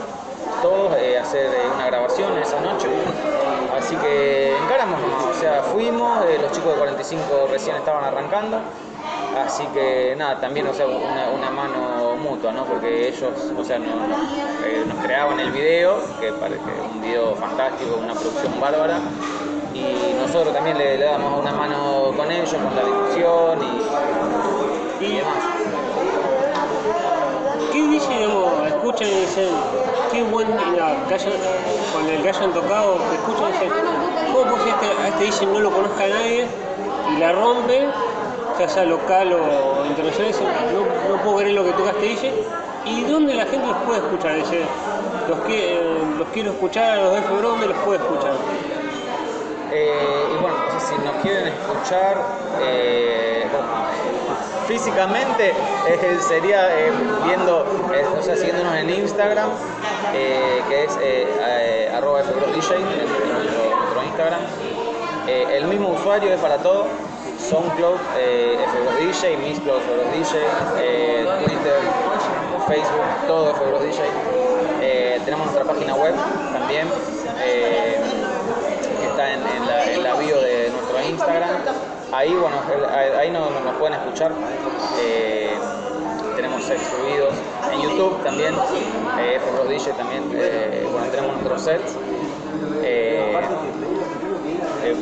[0.63, 2.89] todos, eh, hacer eh, una grabación esa noche.
[3.77, 5.01] Así que encaramos
[5.31, 8.59] o sea, fuimos, eh, los chicos de 45 recién estaban arrancando,
[9.45, 12.65] así que nada, también, o sea, una, mano mutua, ¿no?
[12.65, 18.15] Porque ellos, o sea, eh, nos creaban el video, que parece un video fantástico, una
[18.15, 19.01] producción bárbara,
[19.73, 25.17] y nosotros también le, le damos una mano con ellos, con la difusión y, y
[25.17, 25.60] demás.
[28.11, 29.49] ¿Qué DJ, digamos, escuchan y dicen,
[30.11, 33.71] qué buen, con el que hayan tocado, que escuchan y dicen,
[34.33, 36.47] ¿cómo puede ser que a este DJ no lo conozca nadie
[37.15, 37.87] y la rompe,
[38.59, 40.49] ya sea local o internacional, dicen,
[41.09, 42.33] no, puedo creer lo que toca este DJ?
[42.87, 44.35] ¿Y dónde la gente los puede escuchar?
[44.35, 44.65] Dice,
[45.29, 45.81] los, que,
[46.19, 48.33] los quiero escuchar, los de ¿dónde los puede escuchar?
[49.71, 52.17] Eh, y bueno, si nos quieren escuchar
[52.61, 53.47] eh,
[54.71, 55.53] físicamente,
[56.29, 56.93] sería eh,
[57.25, 59.51] viendo, eh, o sea, siguiéndonos en Instagram,
[60.15, 64.41] eh, que es arroba es nuestro, nuestro Instagram.
[65.27, 66.87] El mismo usuario es para todo,
[67.49, 70.37] SoundCloud, eh, fbrosdj, Mixcloud, fbrosdj,
[70.79, 71.81] eh, Twitter,
[72.69, 73.53] Facebook, todo.
[74.81, 76.15] Eh, tenemos nuestra página web
[76.53, 76.87] también.
[77.43, 81.90] que está en, en la, en la bio de nuestro Instagram.
[82.13, 82.57] Ahí, bueno,
[83.19, 84.33] ahí nos, nos pueden escuchar.
[85.01, 85.57] Eh,
[86.37, 87.35] tenemos sets subidos
[87.73, 88.55] en YouTube también,
[89.19, 91.97] eh, F DJ también, eh, bueno, tenemos nuestros sets.
[92.83, 93.33] Eh,
[94.85, 94.97] eh,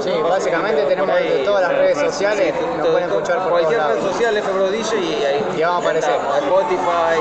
[0.00, 3.80] Sí, básicamente tenemos ahí, de todas las redes sociales, sí, nos pueden escuchar por cualquier
[3.80, 6.14] red social, F DJ y ahí Y vamos a aparecer.
[6.42, 7.16] Spotify,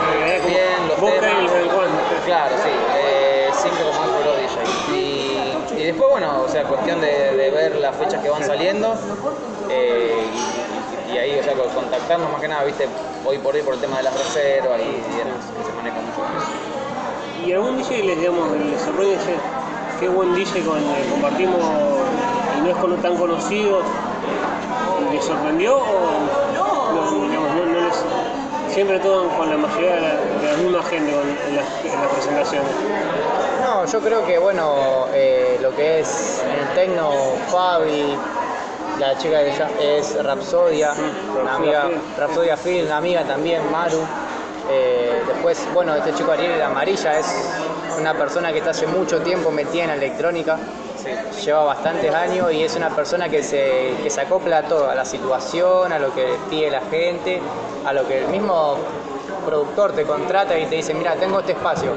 [0.45, 1.51] bien, los temas.
[1.53, 1.70] el.
[2.26, 4.04] Claro, sí, eh, siempre como Afro DJ.
[5.86, 7.07] Y, después, bueno, o sea, cuestión de,
[7.51, 8.95] ver las fechas que van saliendo
[9.69, 10.25] eh,
[11.13, 12.88] y, ahí, o sea, con- contactarnos más que nada, viste,
[13.23, 15.97] hoy por hoy por el tema de las reservas y, y demás, que se maneja
[16.01, 17.45] mucho con eso.
[17.45, 19.36] Y algún DJ les, digamos, les sorprende dice,
[19.99, 21.61] qué buen DJ con el compartimos
[22.57, 23.81] y no es cono- tan conocido,
[25.13, 25.83] ¿les sorprendió o
[27.71, 30.13] no les- siempre todo con la mayoría de la,
[30.55, 32.71] gente con- en, las, en las presentaciones?
[33.63, 37.11] No, yo creo que bueno, eh, lo que es el tecno,
[37.51, 38.15] Fabi,
[38.99, 40.93] la chica que ya es Rapsodia,
[41.41, 43.99] una amiga, Rapsodia Film, una amiga también, Maru.
[44.69, 47.25] Eh, después, bueno, este chico Ariel Amarilla es
[47.99, 50.57] una persona que está hace mucho tiempo metida en la electrónica
[51.45, 54.95] lleva bastantes años y es una persona que se, que se acopla a todo, a
[54.95, 57.39] la situación, a lo que pide la gente,
[57.85, 58.77] a lo que el mismo
[59.45, 61.91] productor te contrata y te dice, mira, tengo este espacio,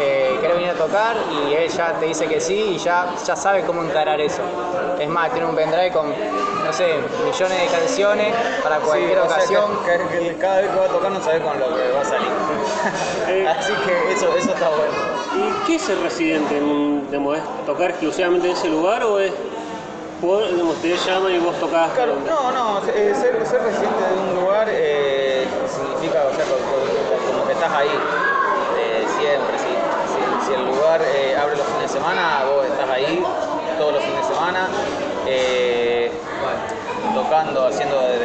[0.00, 1.16] eh, ¿querés venir a tocar?
[1.48, 4.42] Y él ya te dice que sí y ya, ya sabe cómo encarar eso.
[4.98, 9.70] Es más, tiene un pendrive con, no sé, millones de canciones para cualquier Sí, ocasión.
[9.84, 12.04] que- que cada vez que va a tocar no sabes con lo que va a
[12.04, 12.28] salir.
[13.28, 14.94] Eh, Así que eso, eso está bueno.
[15.36, 16.56] ¿Y qué es ser residente?
[16.56, 19.32] en un- digamos, ¿Es tocar exclusivamente en ese lugar o es
[20.82, 21.90] te llaman y vos tocás?
[21.92, 25.17] Claro, no, no, eh, ser, ser residente de un lugar eh,
[26.06, 27.90] o sea, co- co- como que estás ahí
[28.78, 29.58] eh, siempre.
[29.58, 33.24] Si, si- el lugar eh, abre los fines de semana, vos estás ahí
[33.78, 34.68] todos los fines de semana,
[35.26, 36.10] eh,
[37.14, 38.18] tocando, haciendo de,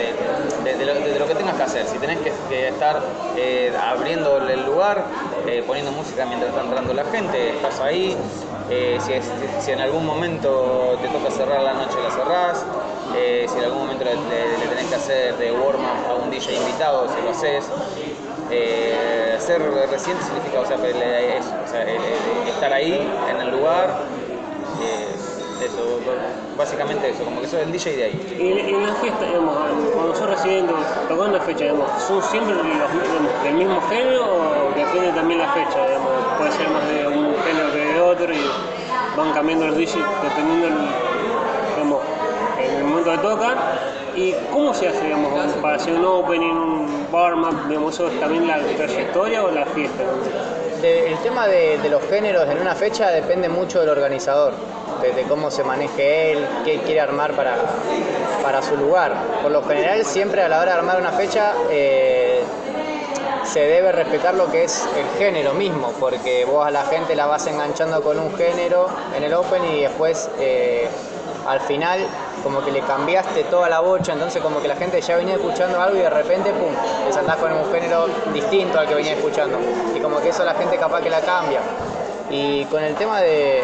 [0.63, 1.87] de- lo, que tengas que hacer.
[1.87, 3.01] Si tenés que, estar
[3.91, 5.03] abriendo el lugar,
[5.67, 8.15] poniendo música mientras está entrando la gente, estás ahí.
[8.99, 9.13] Si,
[9.61, 12.65] si en algún momento te toca cerrar la noche, la cerrás.
[13.15, 14.15] Eh, si en algún momento le,
[14.67, 17.65] tenés que hacer de warm-up a un DJ invitado, si lo haces.
[18.51, 20.77] Eh, ser reciente significa o sea,
[22.47, 24.05] estar ahí en el lugar.
[24.81, 25.13] eh,
[25.65, 25.99] eso,
[26.57, 28.35] básicamente eso, como que soy el DJ de ahí.
[28.37, 29.55] Y en, las fiestas, digamos,
[29.93, 30.73] cuando sos residente,
[31.07, 35.85] tocando una fecha, digamos, ¿son siempre del mismo género o depende también la fecha?
[35.87, 38.45] Digamos, puede ser más de un género que de otro y
[39.15, 41.12] van cambiando los DJs dependiendo el, digamos,
[43.03, 43.57] que tocan.
[44.15, 48.47] ¿Y cómo se hace, digamos, para hacer un opening, un warm-up, digamos, eso es también
[48.47, 50.03] la trayectoria o la fiesta?
[50.83, 54.53] El tema de, los géneros en una fecha depende mucho del organizador,
[55.01, 57.55] de cómo se maneje él, qué quiere armar para,
[58.43, 59.13] para su lugar.
[59.41, 62.43] Por lo general, siempre a la hora de armar una fecha eh,
[63.45, 67.27] se debe respetar lo que es el género mismo, porque vos a la gente la
[67.27, 70.89] vas enganchando con un género en el Open y después eh,
[71.47, 71.99] al final
[72.43, 75.79] como que le cambiaste toda la bocha, entonces como que la gente ya venía escuchando
[75.79, 76.73] algo y de repente, pum,
[77.05, 79.57] le saltás con un género distinto al que venía escuchando.
[79.95, 81.61] Y como que eso la gente capaz que la cambia.
[82.29, 83.63] Y con el tema de,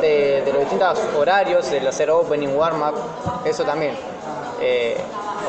[0.00, 2.94] de, de los distintos horarios, el hacer opening, warm-up,
[3.44, 3.94] eso también.
[4.60, 4.96] Eh,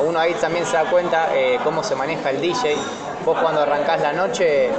[0.04, 2.76] uno ahí también se da cuenta eh, cómo se maneja el DJ.
[3.24, 4.70] Vos cuando arrancás la noche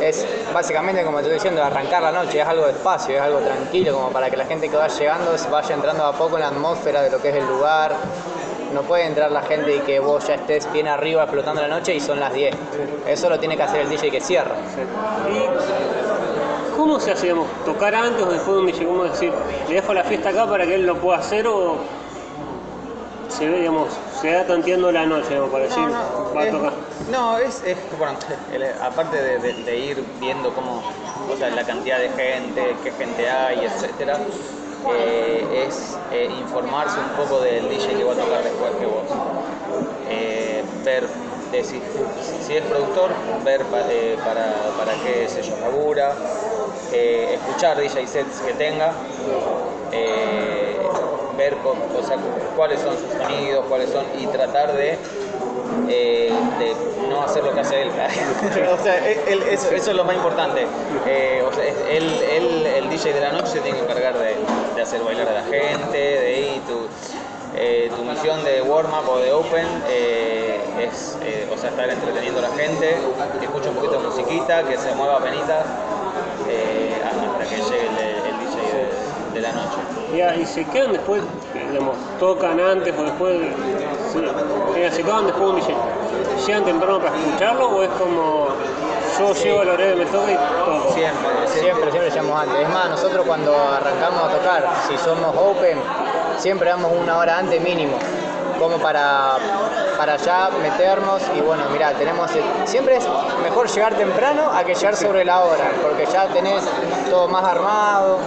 [0.00, 3.94] es básicamente como te estoy diciendo, arrancar la noche, es algo despacio, es algo tranquilo,
[3.94, 6.48] como para que la gente que va llegando se vaya entrando a poco en la
[6.48, 7.94] atmósfera de lo que es el lugar.
[8.74, 11.94] No puede entrar la gente y que vos ya estés bien arriba explotando la noche
[11.94, 12.54] y son las 10.
[13.06, 14.54] Eso lo tiene que hacer el DJ que cierra.
[15.32, 18.86] ¿Y cómo se hace, digamos, tocar antes o después de un DJ?
[18.86, 19.32] ¿Cómo decir,
[19.68, 21.76] le dejo la fiesta acá para que él lo pueda hacer o
[23.28, 23.88] se ve, digamos,
[24.20, 25.84] se va tanteando la noche, digamos, para decir,
[26.36, 26.72] va a tocar?
[27.08, 28.18] No, es, es bueno,
[28.52, 30.82] el- aparte de, de- ir viendo cómo,
[31.28, 34.20] o sea, la cantidad de gente, qué gente hay, etcétera,
[34.84, 39.08] eh, es eh, informarse un poco del DJ que va a tocar después que vos.
[40.08, 41.08] Eh, ver
[41.62, 41.82] si,
[42.56, 43.12] es productor,
[43.44, 43.86] ver pa-
[44.24, 46.16] para, para qué sello labura,
[46.90, 48.94] escuchar DJ sets que tenga,
[51.36, 52.18] ver o sea,
[52.54, 54.98] cuáles son sus sonidos, cuáles son, y tratar de,
[55.88, 56.76] eh, de
[57.08, 57.90] no hacer lo que hace él.
[58.78, 60.66] o sea, él- eso, eso es lo más importante.
[61.06, 64.36] Eh, o sea, él, el DJ de la noche se tiene que encargar de,
[64.74, 66.86] de hacer bailar a la gente, de tu,
[67.56, 72.40] eh, tu misión de warm-up o de open eh, es eh, o sea, estar entreteniendo
[72.40, 72.96] a la gente,
[73.38, 75.64] que escuche un poquito de musiquita, que se mueva penita
[76.48, 78.15] eh, hasta que llegue el,
[79.36, 79.76] de, la noche.
[80.16, 81.22] Ya, y se quedan después,
[81.70, 83.38] digamos, tocan antes o después,
[84.12, 85.64] se, ya, se quedan después.
[86.46, 88.48] ¿Llegan temprano para escucharlo o es como
[89.18, 90.94] yo llego a la hora que me toca y toco?
[90.94, 92.60] Siempre, Siempre, siempre llamamos antes.
[92.60, 95.78] Es más, nosotros cuando arrancamos a tocar, si somos open,
[96.38, 97.96] siempre damos una hora antes mínimo,
[98.58, 99.38] como para,
[99.96, 102.30] para ya meternos y bueno, mira, tenemos,
[102.64, 103.04] siempre es
[103.42, 106.62] mejor llegar temprano a que llegar sobre la hora, porque ya tenés
[107.10, 108.18] todo más armado.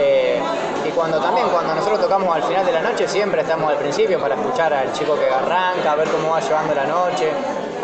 [0.00, 0.40] Eh,
[0.86, 4.18] y cuando también, cuando nosotros tocamos al final de la noche, siempre estamos al principio
[4.18, 7.30] para escuchar al chico que arranca, ver cómo va llevando la noche,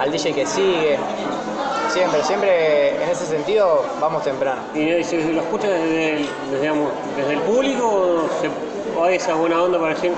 [0.01, 0.99] al DJ que sigue.
[1.89, 4.63] Siempre, siempre en ese sentido vamos temprano.
[4.75, 8.51] ¿Y se lo escucha desde el, desde, digamos, desde el público o, se,
[8.99, 10.13] o hay esa buena onda para decir,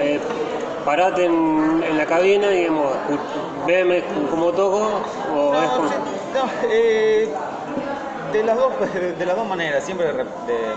[0.00, 0.20] eh,
[0.84, 5.00] parate en, en la cabina y escu- veme cómo toco
[5.34, 5.88] o es como...
[5.88, 7.32] No, eh,
[8.36, 10.06] de, las dos, de las dos maneras, siempre
[10.46, 10.74] de-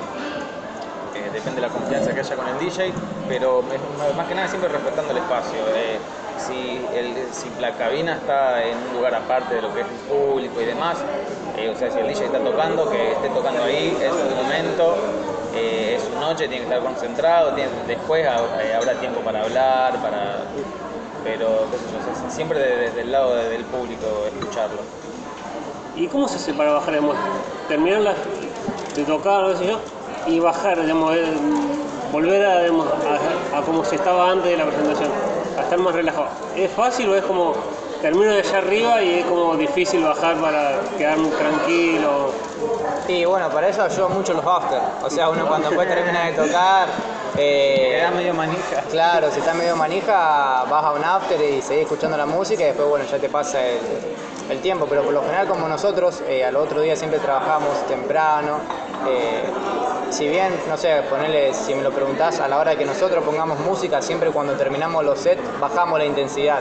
[1.16, 2.94] eh, depende de la confianza que haya con el DJ,
[3.28, 3.64] pero
[4.16, 5.60] más que nada siempre respetando el espacio.
[5.74, 6.00] eh,
[6.38, 10.00] si, el, si la cabina está en un lugar aparte de lo que es el
[10.08, 10.98] público y demás,
[11.58, 14.96] eh, o sea, si el DJ está tocando, que esté tocando ahí, es su momento,
[15.52, 20.46] es su noche, tiene que estar concentrado, tiene- después ha- habrá tiempo para hablar, para
[21.24, 25.09] pero qué yo, o siempre de- desde el lado de- del público escucharlo.
[26.00, 27.16] ¿Y cómo se hace para bajar, digamos,
[27.68, 28.16] terminar la-
[28.96, 29.80] de tocar, qué sé yo,
[30.28, 31.26] y bajar, digamos, eh,
[32.12, 32.88] volver a, digamos,
[33.54, 35.10] a, a como se estaba antes de la presentación,
[35.58, 36.28] a estar más relajado?
[36.56, 37.54] ¿Es fácil o es como
[38.02, 42.32] termino de allá arriba y es como difícil bajar para quedarme tranquilo?
[43.08, 44.80] Y bueno, para eso ayudan mucho los after.
[45.04, 46.88] O sea, uno cuando después termina de tocar,
[47.38, 48.82] eh, Queda medio manija.
[48.90, 52.68] claro, si está medio manija, vas a un after y seguís escuchando la música y
[52.68, 53.80] después, bueno, ya te pasa el,
[54.50, 54.86] el tiempo.
[54.90, 58.58] Pero por lo general, como nosotros, eh, al otro día siempre trabajamos temprano.
[59.08, 59.44] eh,
[60.10, 63.60] si bien, no sé, ponerle, si me lo preguntás, a la hora que nosotros pongamos
[63.60, 66.60] música, siempre cuando terminamos los sets, bajamos la intensidad.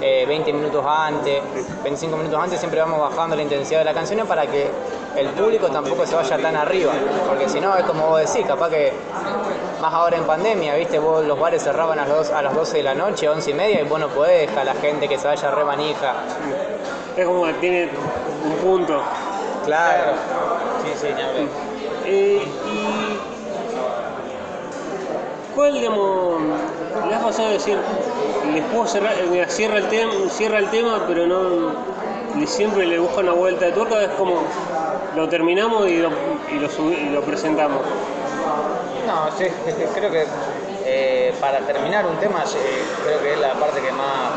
[0.00, 1.40] eh, 20 minutos antes,
[1.84, 4.68] 25 minutos antes, siempre vamos bajando la intensidad de las canciones para que
[5.16, 6.92] el público tampoco se vaya tan arriba,
[7.28, 8.92] porque si no es como vos decís, capaz que
[9.80, 12.78] más ahora en pandemia, viste, vos los bares cerraban a, las dos- a las 12
[12.78, 15.16] de la noche, 11 y media, y vos no podés dejar a la gente que
[15.16, 16.12] se vaya re manija.
[17.16, 17.88] Es como que tiene
[18.44, 19.02] un punto.
[19.64, 20.12] Claro.
[20.82, 21.48] Sí, sí, hablar.
[22.04, 23.18] Eh, y
[25.54, 26.42] ¿cuál, digamos,
[27.08, 27.78] le has pasado a decir,
[28.52, 31.72] les puedo cerrar, eh, mira, cierra el, tema, cierra el tema, pero no,
[32.46, 34.42] siempre le busca una vuelta de tuerca, es como,
[35.16, 36.10] lo terminamos y lo,
[36.50, 37.80] y lo, subi- y lo presentamos.
[39.06, 39.44] No, sí,
[39.94, 40.26] creo que
[40.86, 44.32] eh, para terminar un tema eh, creo que es la parte que más,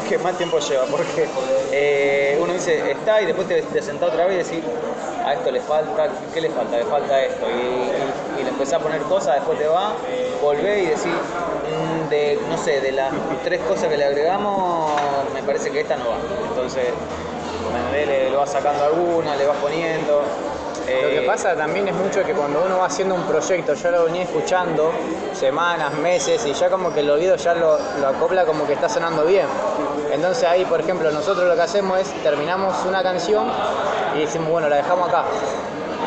[0.08, 1.28] que más tiempo lleva, porque
[1.72, 4.64] eh, uno dice está y después te, te sentás otra vez y decís
[5.24, 6.76] a esto le falta, ¿qué le falta?
[6.76, 7.46] Le falta esto.
[7.50, 9.94] Y, le empezás a poner cosas, después te va,
[10.42, 13.10] volvés y decís, mm, de, no sé, de las
[13.42, 14.92] tres cosas que le agregamos,
[15.32, 16.16] me parece que esta no va.
[16.50, 16.84] Entonces,
[17.92, 20.22] le, le vas sacando alguna, le vas poniendo.
[20.86, 23.90] Lo que Eh, pasa también es mucho que cuando uno va haciendo un proyecto, yo
[23.90, 24.92] lo venía escuchando
[25.32, 28.88] semanas, meses, y ya como que el oído ya lo, lo acopla como que está
[28.88, 29.46] sonando bien.
[30.12, 33.46] Entonces ahí, por ejemplo, nosotros lo que hacemos es terminamos una canción
[34.16, 35.24] y decimos, bueno, la dejamos acá.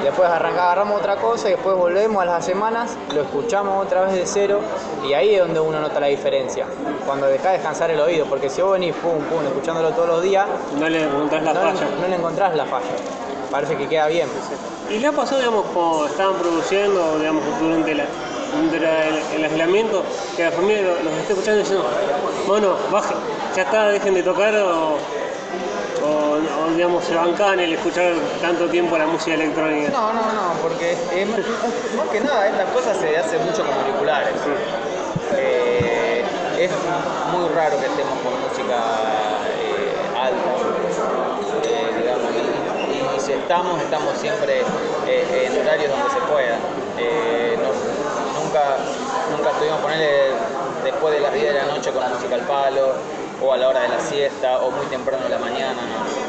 [0.04, 4.14] Después arranca- agarramos otra cosa y después volvemos a las semanas, lo escuchamos otra vez
[4.14, 4.60] de cero
[5.04, 6.66] y ahí es donde uno nota la diferencia.
[7.06, 10.46] Cuando deja descansar el oído, porque si vos venís pum pum escuchándolo todos los días,
[10.80, 11.88] No le encontrás la no, falla.
[12.00, 12.86] no le encontrás la falla.
[13.52, 14.28] Parece que queda bien.
[14.90, 18.06] ¿Y le ha pasado, digamos, cuando estaban produciendo, digamos, durante, la,
[18.54, 20.04] durante la- el, el aislamiento,
[20.36, 21.86] que la familia lo- los esté escuchando y diciendo,
[22.48, 23.14] bueno, baje,
[23.56, 24.96] ya está, dejen de tocar o,
[26.04, 29.92] o, o, digamos, se bancan el escuchar tanto tiempo la música electrónica?
[29.92, 31.40] No, no, no, porque eh, más,
[31.96, 34.34] más que nada estas cosas se hacen mucho con auriculares.
[35.36, 36.24] Eh,
[36.60, 36.72] es
[37.32, 38.78] muy raro que estemos con música
[39.60, 40.54] eh, alta,
[41.64, 44.60] eh, digamos, y, y si estamos, estamos siempre
[45.08, 46.58] eh, en horarios donde se pueda.
[47.00, 47.58] Eh,
[48.36, 48.76] nunca,
[49.32, 50.36] nunca estuvimos ponerle
[50.84, 52.92] después de las 10 de la noche con música al palo,
[53.42, 56.28] o a la hora de la siesta, o muy temprano en la mañana, no.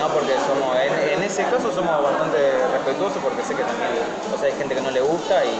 [0.00, 2.38] No, porque somos, en, ese caso somos bastante
[2.72, 3.90] respetuosos porque sé que también
[4.32, 5.58] o sea, hay gente que no le gusta y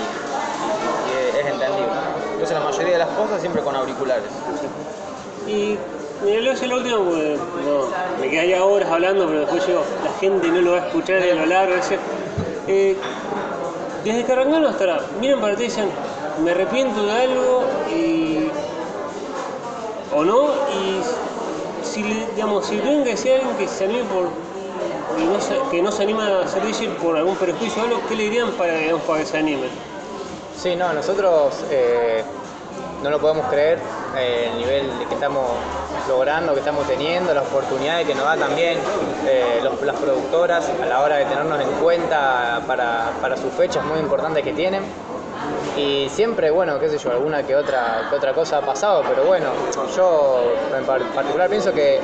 [1.38, 1.92] es entendible.
[2.32, 4.30] Entonces la mayoría de las cosas siempre con auriculares.
[5.46, 5.76] Y
[6.24, 7.36] mira, lo hice la última porque
[8.20, 11.34] me quedaría horas hablando, pero después digo, la gente no lo va a escuchar de
[11.34, 11.74] lo largo.
[11.74, 11.98] ese-
[12.68, 12.96] Eh,
[14.02, 15.88] desde que arrancaron hasta ahora, miren para ti y dicen,
[16.42, 17.64] me arrepiento de algo
[17.94, 18.50] y.
[20.14, 21.00] o no, y
[21.84, 22.02] si,
[22.34, 24.30] digamos, si tienen que decir a alguien que se anime por.
[25.20, 28.00] y no se- que no se anima a ser DJ por algún prejuicio o algo,
[28.08, 29.68] ¿qué le dirían para, digamos, para que se anime?
[30.60, 32.22] Sí, no, nosotros eh,
[33.02, 33.78] no lo podemos creer,
[34.16, 35.44] eh, el nivel que estamos
[36.08, 38.78] logrando, que estamos teniendo, las oportunidades que nos da también
[39.26, 44.42] eh, las productoras a la hora de tenernos en cuenta para, sus fechas muy importantes
[44.42, 44.82] que tienen.
[45.76, 49.48] Y siempre, bueno, qué sé yo, alguna que otra, otra cosa ha pasado, pero bueno,
[49.94, 52.00] yo en par- particular pienso que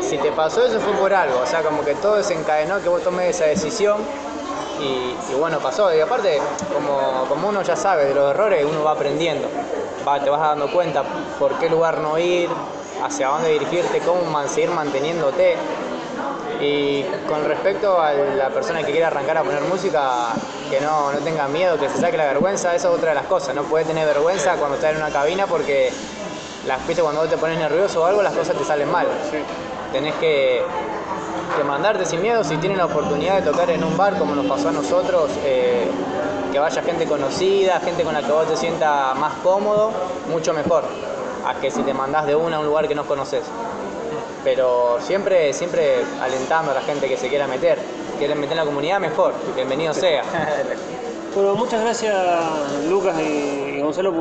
[0.00, 3.02] si te pasó eso fue por algo, o sea, como que todo desencadenó que vos
[3.02, 3.96] tomes esa decisión
[4.80, 5.92] y, bueno, pasó.
[5.92, 6.40] Y aparte,
[6.72, 9.48] como, como uno ya sabe de los errores, uno va aprendiendo.
[10.22, 11.02] Te vas dando cuenta
[11.38, 12.48] por qué lugar no ir,
[13.02, 15.56] hacia dónde dirigirte, cómo man- seguir manteniéndote.
[16.60, 20.30] Y con respecto a la persona que quiere arrancar a poner música,
[20.68, 23.26] que no, no tenga miedo, que se saque la vergüenza, eso es otra de las
[23.26, 23.54] cosas.
[23.54, 25.92] No puedes tener vergüenza cuando estás en una cabina porque
[26.66, 29.06] las viste cuando vos te pones nervioso o algo, las cosas te salen mal.
[29.92, 30.62] Tenés que,
[31.56, 34.46] que mandarte sin miedo si tienen la oportunidad de tocar en un bar como nos
[34.46, 35.88] pasó a nosotros, eh,
[36.52, 39.92] que vaya gente conocida, gente con la que vos te sientas más cómodo,
[40.28, 40.82] mucho mejor,
[41.48, 43.42] a que si te mandás de una a un lugar que no conoces.
[44.44, 47.78] Pero siempre, siempre alentando a la gente que se quiera meter,
[48.18, 50.22] quieren meter en la comunidad, mejor, bienvenido sea.
[51.34, 52.14] Bueno, muchas gracias
[52.88, 54.12] Lucas y Gonzalo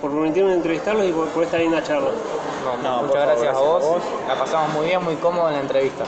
[0.00, 2.10] por, permitirme entrevistarlos y por, por esta linda charla.
[2.64, 3.82] No, No, por muchas favor, gracias, a gracias a vos.
[3.82, 4.02] vos.
[4.28, 6.04] La pasamos muy bien, muy cómodo en la entrevista.